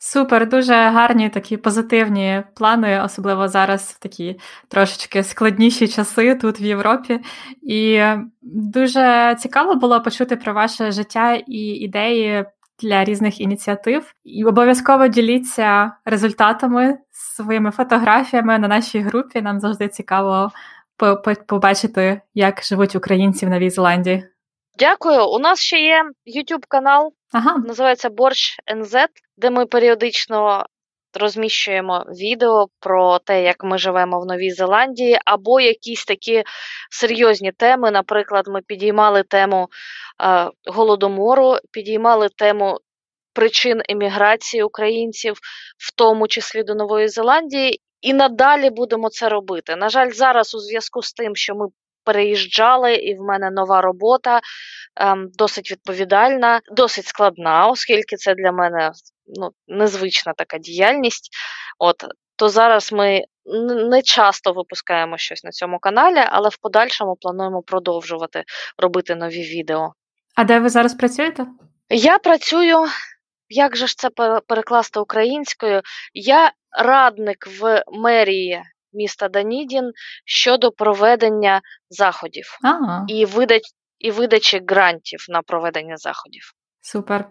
Супер, 0.00 0.48
дуже 0.48 0.74
гарні 0.74 1.28
такі 1.28 1.56
позитивні 1.56 2.42
плани, 2.54 3.02
особливо 3.04 3.48
зараз 3.48 3.82
в 3.82 3.98
такі 3.98 4.40
трошечки 4.68 5.24
складніші 5.24 5.88
часи 5.88 6.34
тут 6.34 6.60
в 6.60 6.62
Європі. 6.62 7.20
І 7.62 8.02
дуже 8.42 9.36
цікаво 9.38 9.74
було 9.74 10.02
почути 10.02 10.36
про 10.36 10.52
ваше 10.52 10.92
життя 10.92 11.34
і 11.34 11.58
ідеї 11.58 12.44
для 12.82 13.04
різних 13.04 13.40
ініціатив. 13.40 14.14
І 14.24 14.44
обов'язково 14.44 15.08
діліться 15.08 15.92
результатами 16.04 16.98
своїми 17.10 17.70
фотографіями 17.70 18.58
на 18.58 18.68
нашій 18.68 19.00
групі. 19.00 19.42
Нам 19.42 19.60
завжди 19.60 19.88
цікаво 19.88 20.52
побачити, 21.46 22.20
як 22.34 22.62
живуть 22.62 22.96
українці 22.96 23.46
в 23.46 23.50
Новій 23.50 23.70
Зеландії. 23.70 24.24
Дякую. 24.78 25.26
У 25.26 25.38
нас 25.38 25.58
ще 25.60 25.78
є 25.78 26.02
YouTube 26.26 26.64
канал, 26.68 27.12
ага. 27.32 27.58
називається 27.58 28.10
Борщ 28.10 28.60
НЗ, 28.70 28.94
де 29.36 29.50
ми 29.50 29.66
періодично 29.66 30.66
розміщуємо 31.14 32.04
відео 32.08 32.66
про 32.80 33.18
те, 33.18 33.42
як 33.42 33.64
ми 33.64 33.78
живемо 33.78 34.20
в 34.20 34.26
Новій 34.26 34.50
Зеландії, 34.50 35.18
або 35.24 35.60
якісь 35.60 36.04
такі 36.04 36.44
серйозні 36.90 37.52
теми. 37.52 37.90
Наприклад, 37.90 38.44
ми 38.48 38.60
підіймали 38.66 39.22
тему 39.22 39.68
е, 40.22 40.50
голодомору, 40.66 41.56
підіймали 41.72 42.28
тему 42.28 42.78
причин 43.32 43.82
еміграції 43.88 44.62
українців, 44.62 45.34
в 45.78 45.94
тому 45.96 46.28
числі 46.28 46.62
до 46.62 46.74
Нової 46.74 47.08
Зеландії, 47.08 47.80
і 48.00 48.12
надалі 48.14 48.70
будемо 48.70 49.10
це 49.10 49.28
робити. 49.28 49.76
На 49.76 49.88
жаль, 49.88 50.10
зараз 50.10 50.54
у 50.54 50.58
зв'язку 50.58 51.02
з 51.02 51.12
тим, 51.12 51.36
що 51.36 51.54
ми 51.54 51.66
переїжджали, 52.08 52.94
і 52.94 53.14
в 53.14 53.20
мене 53.20 53.50
нова 53.50 53.80
робота 53.80 54.40
ем, 54.96 55.28
досить 55.34 55.70
відповідальна, 55.70 56.60
досить 56.72 57.06
складна, 57.06 57.66
оскільки 57.66 58.16
це 58.16 58.34
для 58.34 58.52
мене 58.52 58.92
ну, 59.26 59.50
незвична 59.66 60.32
така 60.32 60.58
діяльність. 60.58 61.30
От 61.78 62.04
то 62.36 62.48
зараз 62.48 62.92
ми 62.92 63.22
не 63.90 64.02
часто 64.02 64.52
випускаємо 64.52 65.18
щось 65.18 65.44
на 65.44 65.50
цьому 65.50 65.78
каналі, 65.78 66.24
але 66.28 66.48
в 66.48 66.56
подальшому 66.56 67.16
плануємо 67.20 67.62
продовжувати 67.62 68.44
робити 68.78 69.14
нові 69.14 69.42
відео. 69.42 69.92
А 70.34 70.44
де 70.44 70.58
ви 70.60 70.68
зараз 70.68 70.94
працюєте? 70.94 71.46
Я 71.90 72.18
працюю, 72.18 72.86
як 73.48 73.76
же 73.76 73.86
ж 73.86 73.98
це 73.98 74.10
перекласти 74.48 75.00
українською? 75.00 75.82
Я 76.14 76.52
радник 76.78 77.46
в 77.60 77.82
мерії 77.92 78.62
міста 78.92 79.28
Данідін 79.28 79.92
щодо 80.24 80.70
проведення 80.70 81.60
заходів 81.90 82.58
ага. 82.62 83.04
і 83.08 83.24
видач, 83.24 83.62
і 83.98 84.10
видачі 84.10 84.60
грантів 84.68 85.26
на 85.28 85.42
проведення 85.42 85.96
заходів. 85.96 86.52
Супер. 86.80 87.30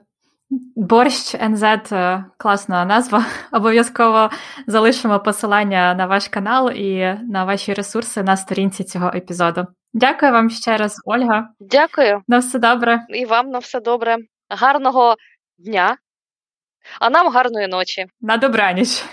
Борщ 0.75 1.35
НЗ 1.35 1.63
класна 2.37 2.85
назва. 2.85 3.25
Обов'язково 3.51 4.29
залишимо 4.67 5.19
посилання 5.19 5.93
на 5.93 6.05
ваш 6.05 6.27
канал 6.27 6.71
і 6.71 7.17
на 7.29 7.43
ваші 7.43 7.73
ресурси 7.73 8.23
на 8.23 8.37
сторінці 8.37 8.83
цього 8.83 9.11
епізоду. 9.15 9.67
Дякую 9.93 10.31
вам 10.31 10.49
ще 10.49 10.77
раз, 10.77 11.01
Ольга. 11.05 11.49
Дякую. 11.59 12.21
На 12.27 12.37
все 12.37 12.59
добре. 12.59 13.05
І 13.09 13.25
вам 13.25 13.49
на 13.49 13.59
все 13.59 13.79
добре. 13.79 14.17
Гарного 14.49 15.15
дня, 15.57 15.97
а 16.99 17.09
нам 17.09 17.33
гарної 17.33 17.67
ночі. 17.67 18.05
На 18.21 18.37
добраніч. 18.37 19.03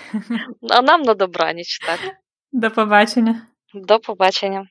А 0.69 0.81
нам 0.81 1.01
на 1.01 1.13
добраніч, 1.13 1.79
так. 1.79 1.99
До 2.55 2.71
побачення. 2.71 3.41
До 3.73 3.99
побачення. 3.99 4.67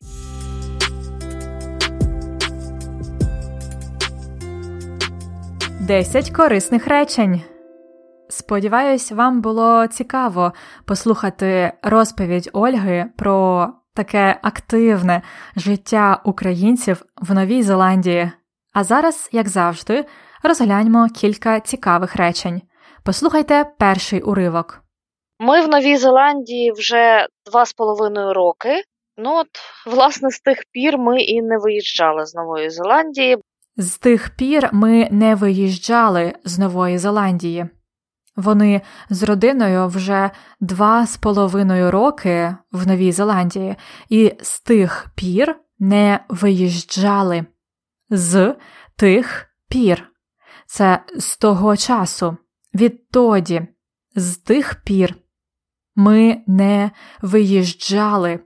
Десять 5.80 6.30
корисних 6.30 6.86
речень. 6.86 7.42
Сподіваюсь, 8.28 9.12
вам 9.12 9.40
було 9.40 9.86
цікаво 9.86 10.52
послухати 10.84 11.72
розповідь 11.82 12.50
Ольги 12.52 13.06
про 13.16 13.68
таке 13.94 14.38
активне 14.42 15.22
життя 15.56 16.20
українців 16.24 17.02
в 17.16 17.34
Новій 17.34 17.62
Зеландії. 17.62 18.30
А 18.72 18.84
зараз, 18.84 19.28
як 19.32 19.48
завжди, 19.48 20.04
розгляньмо 20.42 21.08
кілька 21.14 21.60
цікавих 21.60 22.16
речень. 22.16 22.62
Послухайте 23.02 23.64
перший 23.78 24.20
уривок. 24.20 24.83
Ми 25.38 25.60
в 25.60 25.68
Новій 25.68 25.96
Зеландії 25.96 26.72
вже 26.72 27.26
два 27.46 27.66
з 27.66 27.72
половиною 27.72 28.34
роки. 28.34 28.82
Ну 29.16 29.34
от, 29.34 29.48
власне, 29.86 30.30
з 30.30 30.40
тих 30.40 30.64
пір 30.72 30.98
ми 30.98 31.22
і 31.22 31.42
не 31.42 31.58
виїжджали 31.58 32.26
з 32.26 32.34
Нової 32.34 32.70
Зеландії. 32.70 33.38
З 33.76 33.98
тих 33.98 34.36
пір 34.36 34.70
ми 34.72 35.08
не 35.10 35.34
виїжджали 35.34 36.32
з 36.44 36.58
Нової 36.58 36.98
Зеландії. 36.98 37.66
Вони 38.36 38.80
з 39.10 39.22
родиною 39.22 39.86
вже 39.86 40.30
два 40.60 41.06
з 41.06 41.16
половиною 41.16 41.90
роки 41.90 42.56
в 42.72 42.86
Новій 42.86 43.12
Зеландії, 43.12 43.76
і 44.08 44.32
з 44.40 44.60
тих 44.60 45.06
пір 45.16 45.56
не 45.78 46.20
виїжджали. 46.28 47.44
З 48.10 48.54
тих 48.96 49.46
пір. 49.68 50.10
Це 50.66 51.04
з 51.16 51.36
того 51.36 51.76
часу. 51.76 52.36
Відтоді, 52.74 53.66
з 54.16 54.36
тих 54.36 54.82
пір. 54.84 55.23
Ми 55.96 56.42
не 56.46 56.90
виїжджали. 57.22 58.40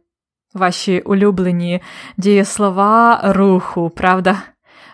Ваші 0.55 1.01
улюблені 1.01 1.83
дієслова 2.17 3.21
руху, 3.25 3.91
правда? 3.91 4.43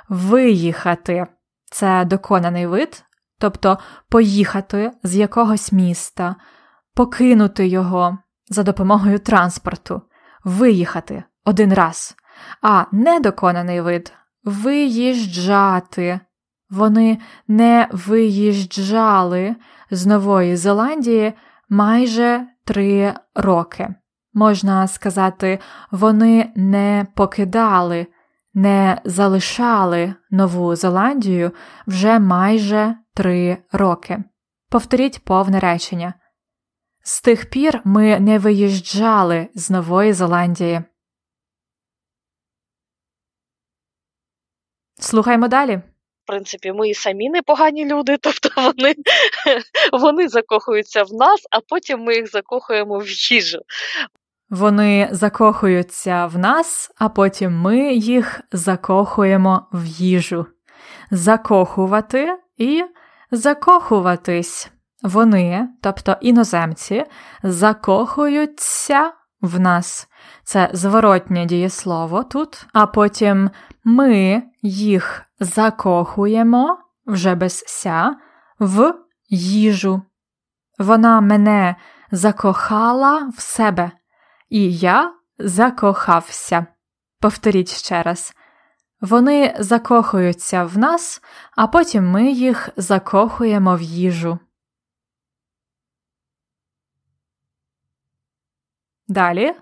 Виїхати 0.08 1.26
це 1.70 2.04
доконаний 2.04 2.66
вид, 2.66 3.04
тобто 3.38 3.78
поїхати 4.08 4.90
з 5.02 5.16
якогось 5.16 5.72
міста, 5.72 6.36
покинути 6.94 7.66
його 7.66 8.18
за 8.48 8.62
допомогою 8.62 9.18
транспорту, 9.18 10.02
виїхати 10.44 11.24
один 11.44 11.74
раз, 11.74 12.16
а 12.62 12.84
недоконаний 12.92 13.80
вид 13.80 14.12
виїжджати. 14.44 16.20
Вони 16.70 17.18
не 17.48 17.88
виїжджали 17.92 19.56
з 19.90 20.06
Нової 20.06 20.56
Зеландії 20.56 21.32
майже 21.68 22.46
три 22.64 23.14
роки. 23.34 23.94
Можна 24.32 24.86
сказати, 24.88 25.58
вони 25.90 26.52
не 26.56 27.06
покидали, 27.14 28.06
не 28.54 29.00
залишали 29.04 30.14
Нову 30.30 30.76
Зеландію 30.76 31.52
вже 31.86 32.18
майже 32.18 32.96
три 33.14 33.58
роки. 33.72 34.24
Повторіть 34.70 35.24
повне 35.24 35.60
речення. 35.60 36.14
З 37.02 37.22
тих 37.22 37.50
пір 37.50 37.80
ми 37.84 38.20
не 38.20 38.38
виїжджали 38.38 39.48
з 39.54 39.70
Нової 39.70 40.12
Зеландії. 40.12 40.82
Слухаймо 45.00 45.48
далі. 45.48 45.82
В 46.24 46.26
принципі, 46.26 46.72
ми 46.72 46.88
і 46.88 46.94
самі 46.94 47.30
непогані 47.30 47.84
люди, 47.84 48.16
тобто 48.20 48.48
вони 48.56 48.94
вони 49.92 50.28
закохуються 50.28 51.02
в 51.02 51.12
нас, 51.12 51.46
а 51.50 51.60
потім 51.60 52.00
ми 52.00 52.14
їх 52.14 52.30
закохуємо 52.30 52.98
в 52.98 53.08
їжу. 53.08 53.58
Вони 54.50 55.08
закохуються 55.10 56.26
в 56.26 56.38
нас, 56.38 56.90
а 56.98 57.08
потім 57.08 57.60
ми 57.60 57.94
їх 57.94 58.40
закохуємо 58.52 59.66
в 59.72 59.86
їжу. 59.86 60.46
Закохувати 61.10 62.38
і 62.56 62.84
закохуватись. 63.30 64.70
Вони, 65.02 65.68
тобто 65.82 66.16
іноземці, 66.20 67.04
закохуються 67.42 69.12
в 69.46 69.60
нас. 69.60 70.08
Це 70.44 70.70
зворотнє 70.72 71.46
дієслово 71.46 72.22
тут, 72.22 72.66
а 72.72 72.86
потім 72.86 73.50
ми 73.84 74.42
їх 74.62 75.22
закохуємо 75.40 76.78
вже 77.06 77.34
без 77.34 77.64
ся 77.66 78.16
в 78.58 78.94
їжу. 79.28 80.02
Вона 80.78 81.20
мене 81.20 81.76
закохала 82.10 83.30
в 83.36 83.40
себе, 83.40 83.90
і 84.48 84.76
я 84.76 85.12
закохався. 85.38 86.66
Повторіть 87.20 87.72
ще 87.72 88.02
раз. 88.02 88.34
Вони 89.00 89.56
закохуються 89.58 90.64
в 90.64 90.78
нас, 90.78 91.22
а 91.56 91.66
потім 91.66 92.10
ми 92.10 92.30
їх 92.30 92.68
закохуємо 92.76 93.76
в 93.76 93.82
їжу. 93.82 94.38
Далі. 99.08 99.54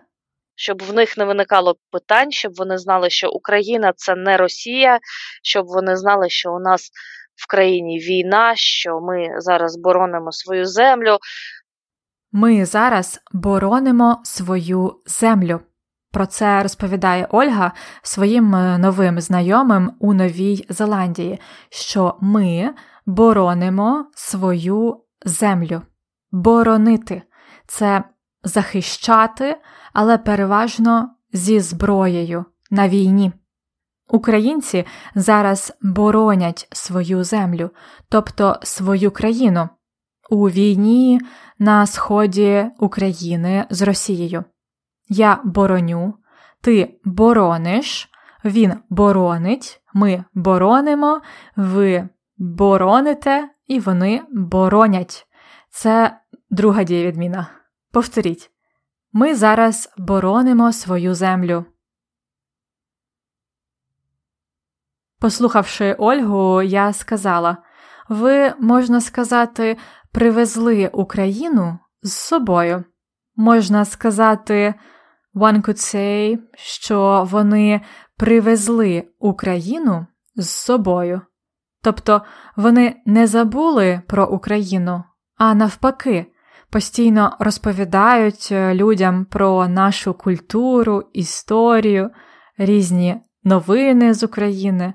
Щоб 0.54 0.82
в 0.82 0.94
них 0.94 1.18
не 1.18 1.24
виникало 1.24 1.76
питань, 1.90 2.30
щоб 2.32 2.52
вони 2.54 2.78
знали, 2.78 3.10
що 3.10 3.30
Україна 3.30 3.92
це 3.96 4.14
не 4.14 4.36
Росія, 4.36 4.98
щоб 5.42 5.66
вони 5.66 5.96
знали, 5.96 6.30
що 6.30 6.52
у 6.52 6.58
нас 6.58 6.90
в 7.34 7.50
країні 7.50 7.98
війна, 7.98 8.52
що 8.56 9.00
ми 9.00 9.28
зараз 9.38 9.76
боронимо 9.76 10.32
свою 10.32 10.66
землю. 10.66 11.18
Ми 12.32 12.64
зараз 12.64 13.20
боронимо 13.32 14.20
свою 14.24 15.02
землю. 15.06 15.60
Про 16.12 16.26
це 16.26 16.62
розповідає 16.62 17.28
Ольга 17.30 17.72
своїм 18.02 18.54
е, 18.54 18.78
новим 18.78 19.20
знайомим 19.20 19.92
у 20.00 20.14
Новій 20.14 20.66
Зеландії, 20.68 21.40
що 21.70 22.16
ми 22.20 22.74
боронимо 23.06 24.06
свою 24.14 25.00
землю. 25.24 25.82
Боронити 26.32 27.22
це 27.66 28.04
захищати, 28.44 29.56
але 29.92 30.18
переважно 30.18 31.10
зі 31.32 31.60
зброєю 31.60 32.44
на 32.70 32.88
війні. 32.88 33.32
Українці 34.08 34.84
зараз 35.14 35.72
боронять 35.82 36.68
свою 36.72 37.24
землю, 37.24 37.70
тобто 38.08 38.60
свою 38.62 39.10
країну 39.10 39.68
у 40.30 40.50
війні 40.50 41.20
на 41.58 41.86
сході 41.86 42.66
України 42.78 43.66
з 43.70 43.82
Росією. 43.82 44.44
Я 45.08 45.40
бороню, 45.44 46.14
ти 46.60 47.00
борониш, 47.04 48.10
він 48.44 48.74
боронить, 48.90 49.80
ми 49.94 50.24
боронимо, 50.34 51.20
ви 51.56 52.08
бороните 52.38 53.48
і 53.66 53.80
вони 53.80 54.22
боронять. 54.30 55.26
Це 55.70 56.18
друга 56.50 56.84
дієвідміна. 56.84 57.61
Повторіть. 57.92 58.50
Ми 59.12 59.34
зараз 59.34 59.92
боронимо 59.96 60.72
свою 60.72 61.14
землю. 61.14 61.64
Послухавши 65.20 65.94
Ольгу, 65.98 66.62
я 66.62 66.92
сказала 66.92 67.56
ви, 68.08 68.54
можна 68.58 69.00
сказати, 69.00 69.76
привезли 70.12 70.90
Україну 70.92 71.78
з 72.02 72.12
собою. 72.12 72.84
Можна 73.36 73.84
сказати, 73.84 74.74
one 75.34 75.62
could 75.62 75.96
say, 75.96 76.38
що 76.54 77.28
вони 77.30 77.80
привезли 78.16 79.08
Україну 79.18 80.06
з 80.36 80.48
собою. 80.50 81.20
Тобто 81.82 82.22
вони 82.56 83.02
не 83.06 83.26
забули 83.26 84.02
про 84.06 84.26
Україну, 84.26 85.04
а 85.36 85.54
навпаки, 85.54 86.31
постійно 86.72 87.36
розповідають 87.38 88.48
е, 88.52 88.74
людям 88.74 89.24
про 89.24 89.68
нашу 89.68 90.14
культуру, 90.14 91.10
історію, 91.12 92.10
різні 92.58 93.20
новини 93.44 94.14
з 94.14 94.22
України. 94.22 94.94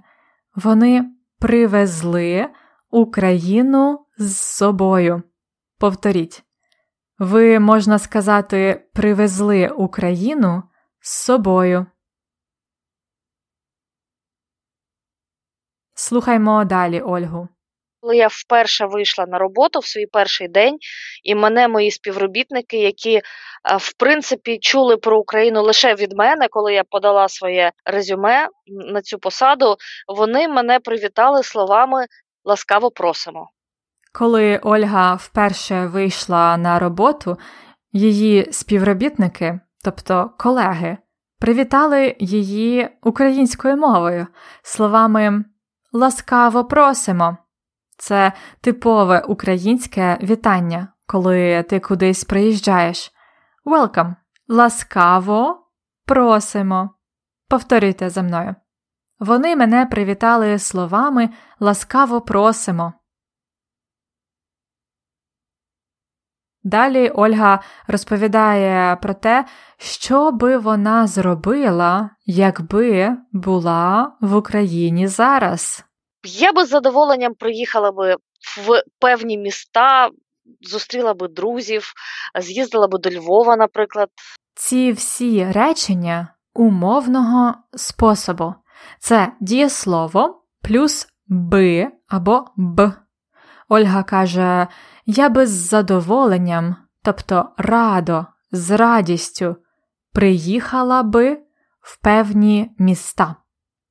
Вони 0.55 1.05
привезли 1.39 2.49
Україну 2.89 4.05
з 4.17 4.37
собою. 4.37 5.23
Повторіть, 5.79 6.43
ви, 7.19 7.59
можна 7.59 7.99
сказати, 7.99 8.89
привезли 8.93 9.67
Україну 9.67 10.63
з 10.99 11.11
собою. 11.25 11.85
Слухаймо 15.93 16.65
далі 16.65 17.01
Ольгу. 17.01 17.47
Коли 18.01 18.17
я 18.17 18.27
вперше 18.27 18.85
вийшла 18.85 19.25
на 19.25 19.37
роботу 19.37 19.79
в 19.79 19.85
свій 19.85 20.05
перший 20.05 20.47
день, 20.47 20.77
і 21.23 21.35
мене 21.35 21.67
мої 21.67 21.91
співробітники, 21.91 22.77
які 22.77 23.15
е, 23.15 23.21
в 23.77 23.93
принципі 23.93 24.57
чули 24.61 24.97
про 24.97 25.19
Україну 25.19 25.63
лише 25.63 25.95
від 25.95 26.13
мене, 26.13 26.47
коли 26.49 26.73
я 26.73 26.83
подала 26.83 27.27
своє 27.27 27.71
резюме 27.85 28.47
на 28.67 29.01
цю 29.01 29.19
посаду, 29.19 29.75
вони 30.07 30.47
мене 30.47 30.79
привітали 30.79 31.43
словами 31.43 32.05
ласкаво 32.43 32.91
просимо. 32.91 33.49
Коли 34.13 34.59
Ольга 34.63 35.15
вперше 35.15 35.85
вийшла 35.85 36.57
на 36.57 36.79
роботу, 36.79 37.37
її 37.93 38.51
співробітники, 38.51 39.59
тобто 39.83 40.31
колеги, 40.37 40.97
привітали 41.39 42.15
її 42.19 42.89
українською 43.03 43.77
мовою 43.77 44.27
словами 44.63 45.45
ласкаво 45.93 46.65
просимо. 46.65 47.37
Це 47.97 48.31
типове 48.61 49.19
українське 49.19 50.17
вітання, 50.23 50.87
коли 51.05 51.63
ти 51.63 51.79
кудись 51.79 52.23
приїжджаєш. 52.23 53.11
Welcome! 53.65 54.15
Ласкаво 54.47 55.67
просимо. 56.05 56.89
Повторюйте 57.49 58.09
за 58.09 58.21
мною. 58.21 58.55
Вони 59.19 59.55
мене 59.55 59.85
привітали 59.85 60.59
словами 60.59 61.29
ласкаво 61.59 62.21
просимо. 62.21 62.93
Далі 66.63 67.09
Ольга 67.09 67.59
розповідає 67.87 68.95
про 68.95 69.13
те, 69.13 69.45
що 69.77 70.31
би 70.31 70.57
вона 70.57 71.07
зробила, 71.07 72.09
якби 72.25 73.17
була 73.31 74.15
в 74.21 74.35
Україні 74.35 75.07
зараз. 75.07 75.86
Я 76.27 76.53
би 76.53 76.65
з 76.65 76.69
задоволенням 76.69 77.33
приїхала 77.33 77.91
би 77.91 78.15
в 78.57 78.83
певні 78.99 79.37
міста, 79.37 80.09
зустріла 80.61 81.13
би 81.13 81.27
друзів, 81.27 81.93
з'їздила 82.39 82.87
би 82.87 82.99
до 82.99 83.09
Львова, 83.09 83.55
наприклад. 83.55 84.09
Ці 84.55 84.91
всі 84.91 85.45
речення 85.45 86.27
умовного 86.53 87.53
способу 87.75 88.53
це 88.99 89.31
дієслово 89.41 90.43
плюс 90.61 91.07
би 91.27 91.87
або 92.07 92.45
б. 92.57 92.91
Ольга 93.69 94.03
каже: 94.03 94.67
Я 95.05 95.29
би 95.29 95.45
з 95.45 95.49
задоволенням, 95.49 96.75
тобто 97.03 97.49
радо, 97.57 98.25
з 98.51 98.71
радістю, 98.71 99.55
приїхала 100.13 101.03
би 101.03 101.41
в 101.81 102.01
певні 102.01 102.71
міста. 102.79 103.35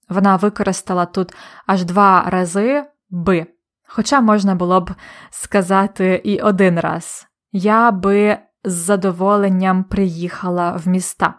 Вона 0.09 0.37
використала 0.37 1.07
тут 1.07 1.35
аж 1.67 1.85
два 1.85 2.23
рази 2.27 2.85
би, 3.11 3.47
хоча 3.89 4.21
можна 4.21 4.55
було 4.55 4.81
б 4.81 4.91
сказати 5.31 6.21
і 6.25 6.41
один 6.41 6.81
раз. 6.81 7.27
Я 7.53 7.91
би 7.91 8.39
з 8.65 8.73
задоволенням 8.73 9.85
приїхала 9.85 10.73
в 10.73 10.89
міста, 10.89 11.35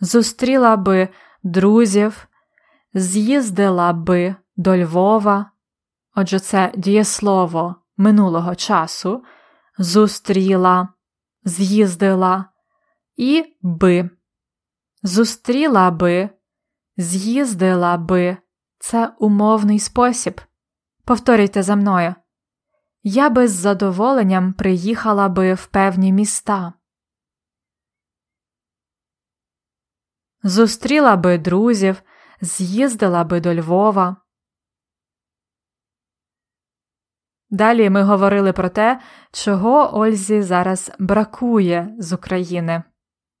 зустріла 0.00 0.76
би 0.76 1.08
друзів, 1.42 2.28
з'їздила 2.94 3.92
би 3.92 4.34
до 4.56 4.76
Львова. 4.76 5.50
Отже, 6.14 6.40
це 6.40 6.72
дієслово 6.76 7.76
минулого 7.96 8.54
часу, 8.54 9.24
зустріла, 9.78 10.88
з'їздила 11.44 12.44
і 13.16 13.56
би, 13.62 14.10
зустріла 15.02 15.90
би 15.90 16.30
з'їздила 16.96 17.96
би 17.96 18.36
це 18.78 19.14
умовний 19.18 19.78
спосіб. 19.78 20.40
Повторюйте 21.04 21.62
за 21.62 21.76
мною. 21.76 22.14
Я 23.02 23.30
би 23.30 23.48
з 23.48 23.50
задоволенням 23.50 24.52
приїхала 24.52 25.28
би 25.28 25.54
в 25.54 25.66
певні 25.66 26.12
міста. 26.12 26.72
Зустріла 30.42 31.16
би 31.16 31.38
друзів, 31.38 32.02
з'їздила 32.40 33.24
би 33.24 33.40
до 33.40 33.54
Львова. 33.54 34.16
Далі 37.50 37.90
ми 37.90 38.02
говорили 38.02 38.52
про 38.52 38.68
те, 38.68 39.00
чого 39.32 39.98
Ользі 39.98 40.42
зараз 40.42 40.92
бракує 40.98 41.94
з 41.98 42.12
України. 42.12 42.82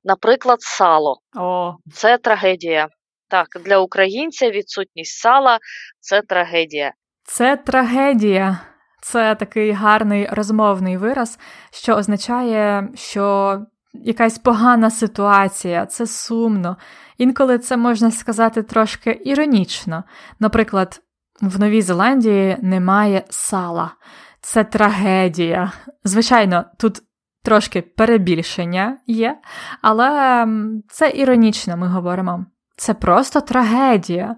Наприклад, 0.04 0.60
сало. 0.60 1.20
О. 1.36 1.76
Це 1.92 2.18
трагедія. 2.18 2.88
Так, 3.32 3.48
для 3.64 3.78
українця 3.78 4.50
відсутність 4.50 5.18
сала 5.18 5.58
це 6.00 6.22
трагедія. 6.22 6.92
Це 7.24 7.56
трагедія. 7.56 8.58
Це 9.02 9.34
такий 9.34 9.72
гарний 9.72 10.28
розмовний 10.30 10.96
вираз, 10.96 11.38
що 11.70 11.94
означає, 11.94 12.88
що 12.94 13.58
якась 13.94 14.38
погана 14.38 14.90
ситуація, 14.90 15.86
це 15.86 16.06
сумно. 16.06 16.76
Інколи 17.18 17.58
це 17.58 17.76
можна 17.76 18.10
сказати 18.10 18.62
трошки 18.62 19.20
іронічно. 19.24 20.04
Наприклад, 20.40 21.00
в 21.40 21.60
Новій 21.60 21.82
Зеландії 21.82 22.56
немає 22.62 23.24
сала. 23.30 23.90
Це 24.40 24.64
трагедія. 24.64 25.72
Звичайно, 26.04 26.64
тут 26.78 27.02
трошки 27.44 27.82
перебільшення 27.82 28.98
є, 29.06 29.38
але 29.82 30.46
це 30.88 31.10
іронічно 31.10 31.76
ми 31.76 31.86
говоримо. 31.86 32.46
Це 32.76 32.94
просто 32.94 33.40
трагедія. 33.40 34.36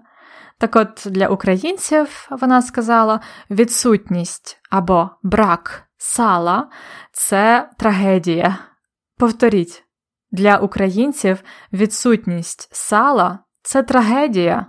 Так 0.57 0.75
от 0.75 1.03
для 1.05 1.27
українців 1.27 2.27
вона 2.29 2.61
сказала 2.61 3.19
відсутність 3.49 4.59
або 4.69 5.09
брак 5.23 5.83
сала 5.97 6.69
це 7.11 7.69
трагедія. 7.77 8.57
Повторіть, 9.17 9.83
для 10.31 10.57
українців 10.57 11.43
відсутність 11.73 12.75
сала 12.75 13.39
це 13.61 13.83
трагедія. 13.83 14.65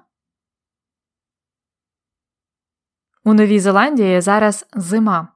У 3.25 3.35
Новій 3.35 3.61
Зеландії 3.61 4.21
зараз 4.21 4.67
зима. 4.75 5.29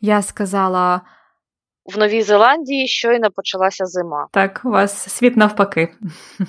Я 0.00 0.22
сказала. 0.22 1.02
В 1.94 1.98
Новій 1.98 2.22
Зеландії 2.22 2.86
щойно 2.86 3.30
почалася 3.30 3.86
зима. 3.86 4.28
Так, 4.32 4.60
у 4.64 4.70
вас 4.70 5.08
світ 5.16 5.36
навпаки. 5.36 5.94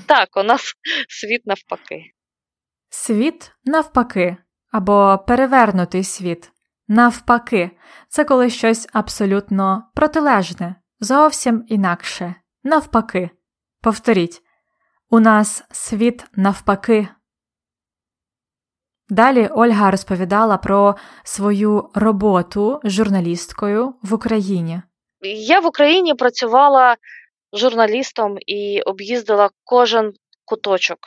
Так, 0.06 0.30
у 0.38 0.43
нас 0.43 0.73
світ 1.10 1.47
навпаки. 1.47 2.04
Світ 2.89 3.52
навпаки, 3.65 4.38
або 4.71 5.23
перевернутий 5.28 6.04
світ. 6.04 6.52
Навпаки, 6.88 7.71
це 8.08 8.23
коли 8.23 8.49
щось 8.49 8.88
абсолютно 8.93 9.84
протилежне, 9.95 10.75
зовсім 10.99 11.65
інакше. 11.67 12.36
Навпаки. 12.63 13.30
Повторіть 13.82 14.41
у 15.10 15.19
нас 15.19 15.63
світ 15.71 16.25
навпаки. 16.36 17.08
Далі 19.10 19.47
Ольга 19.47 19.91
розповідала 19.91 20.58
про 20.58 20.95
свою 21.23 21.89
роботу 21.93 22.80
журналісткою 22.84 23.93
в 24.02 24.13
Україні. 24.13 24.82
Я 25.21 25.60
в 25.60 25.65
Україні 25.65 26.13
працювала 26.13 26.95
журналістом 27.53 28.38
і 28.45 28.82
об'їздила 28.82 29.49
кожен 29.63 30.13
куточок 30.45 30.99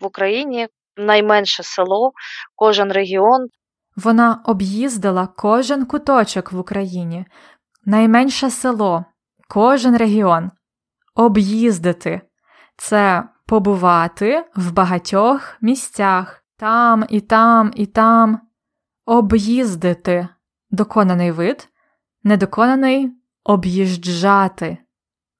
в 0.00 0.06
Україні, 0.06 0.68
найменше 0.96 1.62
село, 1.62 2.12
кожен 2.56 2.92
регіон. 2.92 3.48
Вона 3.96 4.42
об'їздила 4.44 5.26
кожен 5.36 5.86
куточок 5.86 6.52
в 6.52 6.58
Україні, 6.58 7.26
найменше 7.84 8.50
село, 8.50 9.04
кожен 9.48 9.96
регіон. 9.96 10.50
Об'їздити 11.14 12.20
це 12.76 13.28
побувати 13.46 14.44
в 14.56 14.72
багатьох 14.72 15.56
місцях, 15.60 16.44
там 16.56 17.04
і 17.08 17.20
там 17.20 17.70
і 17.74 17.86
там. 17.86 18.40
Об'їздити 19.06 20.28
доконаний 20.70 21.30
вид, 21.30 21.68
недоконаний 22.22 23.21
об'їжджати. 23.44 24.78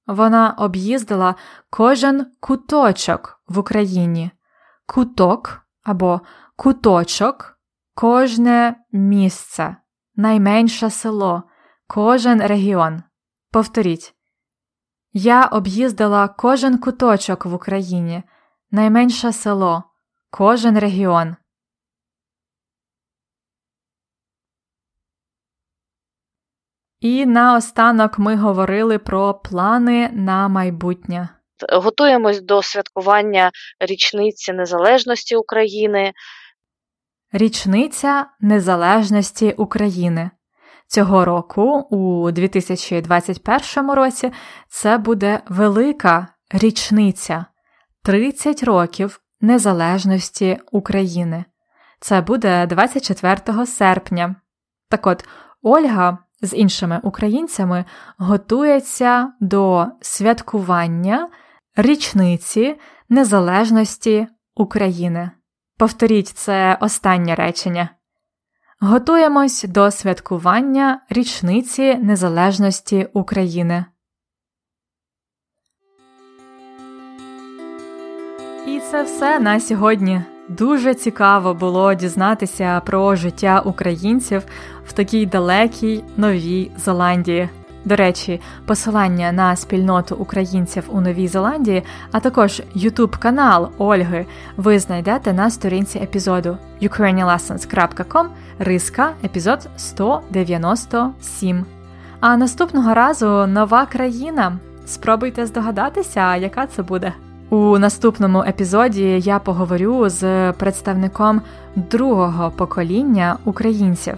Вона 0.07 0.51
об'їздила 0.51 1.35
кожен 1.71 2.27
куточок 2.41 3.43
в 3.49 3.59
Україні, 3.59 4.31
куток 4.87 5.67
або 5.83 6.21
куточок, 6.57 7.59
кожне 7.95 8.77
місце, 8.93 9.77
найменше 10.17 10.91
село, 10.91 11.43
кожен 11.87 12.43
регіон. 12.43 13.03
Повторіть. 13.51 14.15
Я 15.13 15.45
об'їздила 15.45 16.29
кожен 16.29 16.79
куточок 16.79 17.47
в 17.47 17.55
Україні, 17.55 18.23
найменше 18.71 19.33
село, 19.33 19.85
кожен 20.31 20.79
регіон. 20.79 21.37
І 27.03 27.27
наостанок 27.27 28.19
ми 28.19 28.37
говорили 28.37 28.99
про 28.99 29.35
плани 29.35 30.11
на 30.13 30.49
майбутнє. 30.49 31.29
Готуємось 31.73 32.41
до 32.41 32.63
святкування 32.63 33.51
річниці 33.81 34.53
Незалежності 34.53 35.37
України. 35.37 36.13
Річниця 37.33 38.27
Незалежності 38.41 39.53
України. 39.53 40.31
Цього 40.87 41.25
року, 41.25 41.87
у 41.91 42.31
2021 42.31 43.91
році, 43.91 44.33
це 44.69 44.99
буде 44.99 45.41
велика 45.49 46.29
річниця 46.51 47.45
30 48.05 48.63
років 48.63 49.21
Незалежності 49.41 50.59
України. 50.73 51.45
Це 52.01 52.21
буде 52.21 52.67
24 52.67 53.67
серпня. 53.67 54.37
Так 54.89 55.07
от, 55.07 55.25
Ольга 55.63 56.19
з 56.43 56.57
іншими 56.57 57.01
українцями 57.03 57.85
готується 58.19 59.33
до 59.41 59.87
святкування 60.01 61.29
річниці 61.77 62.79
Незалежності 63.09 64.27
України. 64.57 65.31
Повторіть 65.79 66.29
це 66.29 66.79
останнє 66.81 67.35
речення. 67.35 67.89
Готуємось 68.81 69.65
до 69.65 69.91
святкування 69.91 71.01
річниці 71.11 71.95
Незалежності 71.95 73.09
України. 73.13 73.85
І 78.67 78.81
це 78.81 79.03
все 79.03 79.39
на 79.39 79.61
сьогодні. 79.61 80.23
Дуже 80.59 80.95
цікаво 80.95 81.55
було 81.55 81.95
дізнатися 81.95 82.81
про 82.87 83.17
життя 83.17 83.61
українців 83.61 84.43
в 84.87 84.93
такій 84.93 85.27
далекій 85.27 86.05
Новій 86.17 86.71
Зеландії. 86.77 87.49
До 87.85 87.97
речі, 87.97 88.41
посилання 88.67 89.33
на 89.33 89.57
спільноту 89.57 90.17
українців 90.17 90.85
у 90.89 91.01
Новій 91.01 91.29
Зеландії, 91.29 91.83
а 92.13 92.21
також 92.21 92.63
YouTube 92.77 93.19
канал 93.19 93.69
Ольги 93.79 94.27
ви 94.57 94.79
знайдете 94.79 95.33
на 95.33 95.51
сторінці 95.51 95.99
епізоду 95.99 96.57
ukrainianlessons.com 96.83 98.27
риска 98.59 99.13
епізод 99.25 99.69
197. 99.77 101.65
А 102.21 102.37
наступного 102.37 102.95
разу 102.95 103.47
нова 103.47 103.87
країна. 103.87 104.59
Спробуйте 104.87 105.47
здогадатися, 105.47 106.37
яка 106.37 106.67
це 106.67 106.83
буде. 106.83 107.13
У 107.53 107.79
наступному 107.79 108.43
епізоді 108.43 109.21
я 109.25 109.39
поговорю 109.39 110.09
з 110.09 110.53
представником 110.53 111.41
другого 111.77 112.51
покоління 112.51 113.37
українців. 113.45 114.15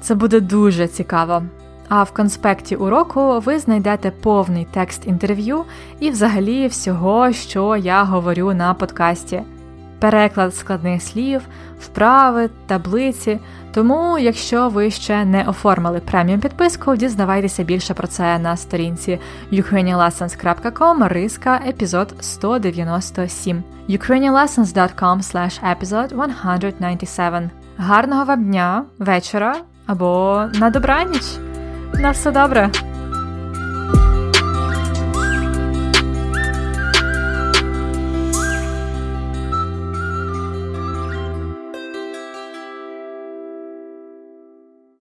Це 0.00 0.14
буде 0.14 0.40
дуже 0.40 0.88
цікаво. 0.88 1.42
А 1.88 2.02
в 2.02 2.10
конспекті 2.10 2.76
уроку 2.76 3.40
ви 3.40 3.58
знайдете 3.58 4.10
повний 4.10 4.66
текст 4.70 5.06
інтерв'ю 5.06 5.64
і, 6.00 6.10
взагалі, 6.10 6.66
всього, 6.66 7.32
що 7.32 7.76
я 7.76 8.04
говорю 8.04 8.54
на 8.54 8.74
подкасті, 8.74 9.42
переклад 10.02 10.54
складних 10.54 11.02
слів, 11.02 11.42
вправи, 11.80 12.50
таблиці. 12.66 13.38
Тому, 13.74 14.18
якщо 14.18 14.68
ви 14.68 14.90
ще 14.90 15.24
не 15.24 15.44
оформили 15.44 16.00
преміум 16.00 16.40
підписку, 16.40 16.96
дізнавайтеся 16.96 17.62
більше 17.62 17.94
про 17.94 18.06
це 18.06 18.38
на 18.38 18.56
сторінці 18.56 19.18
ukrainianlessons.com 19.52 21.08
риска 21.08 21.60
епізод 21.68 22.14
197 22.20 23.62
ukrainianlessons.com 23.88 25.18
slash 25.18 25.76
episode 25.76 26.12
197 26.18 27.50
Гарного 27.76 28.24
вам 28.24 28.44
дня, 28.44 28.84
вечора 28.98 29.56
або 29.86 30.42
на 30.54 30.70
добраніч! 30.70 31.24
На 31.94 32.10
все 32.10 32.30
добре! 32.30 32.91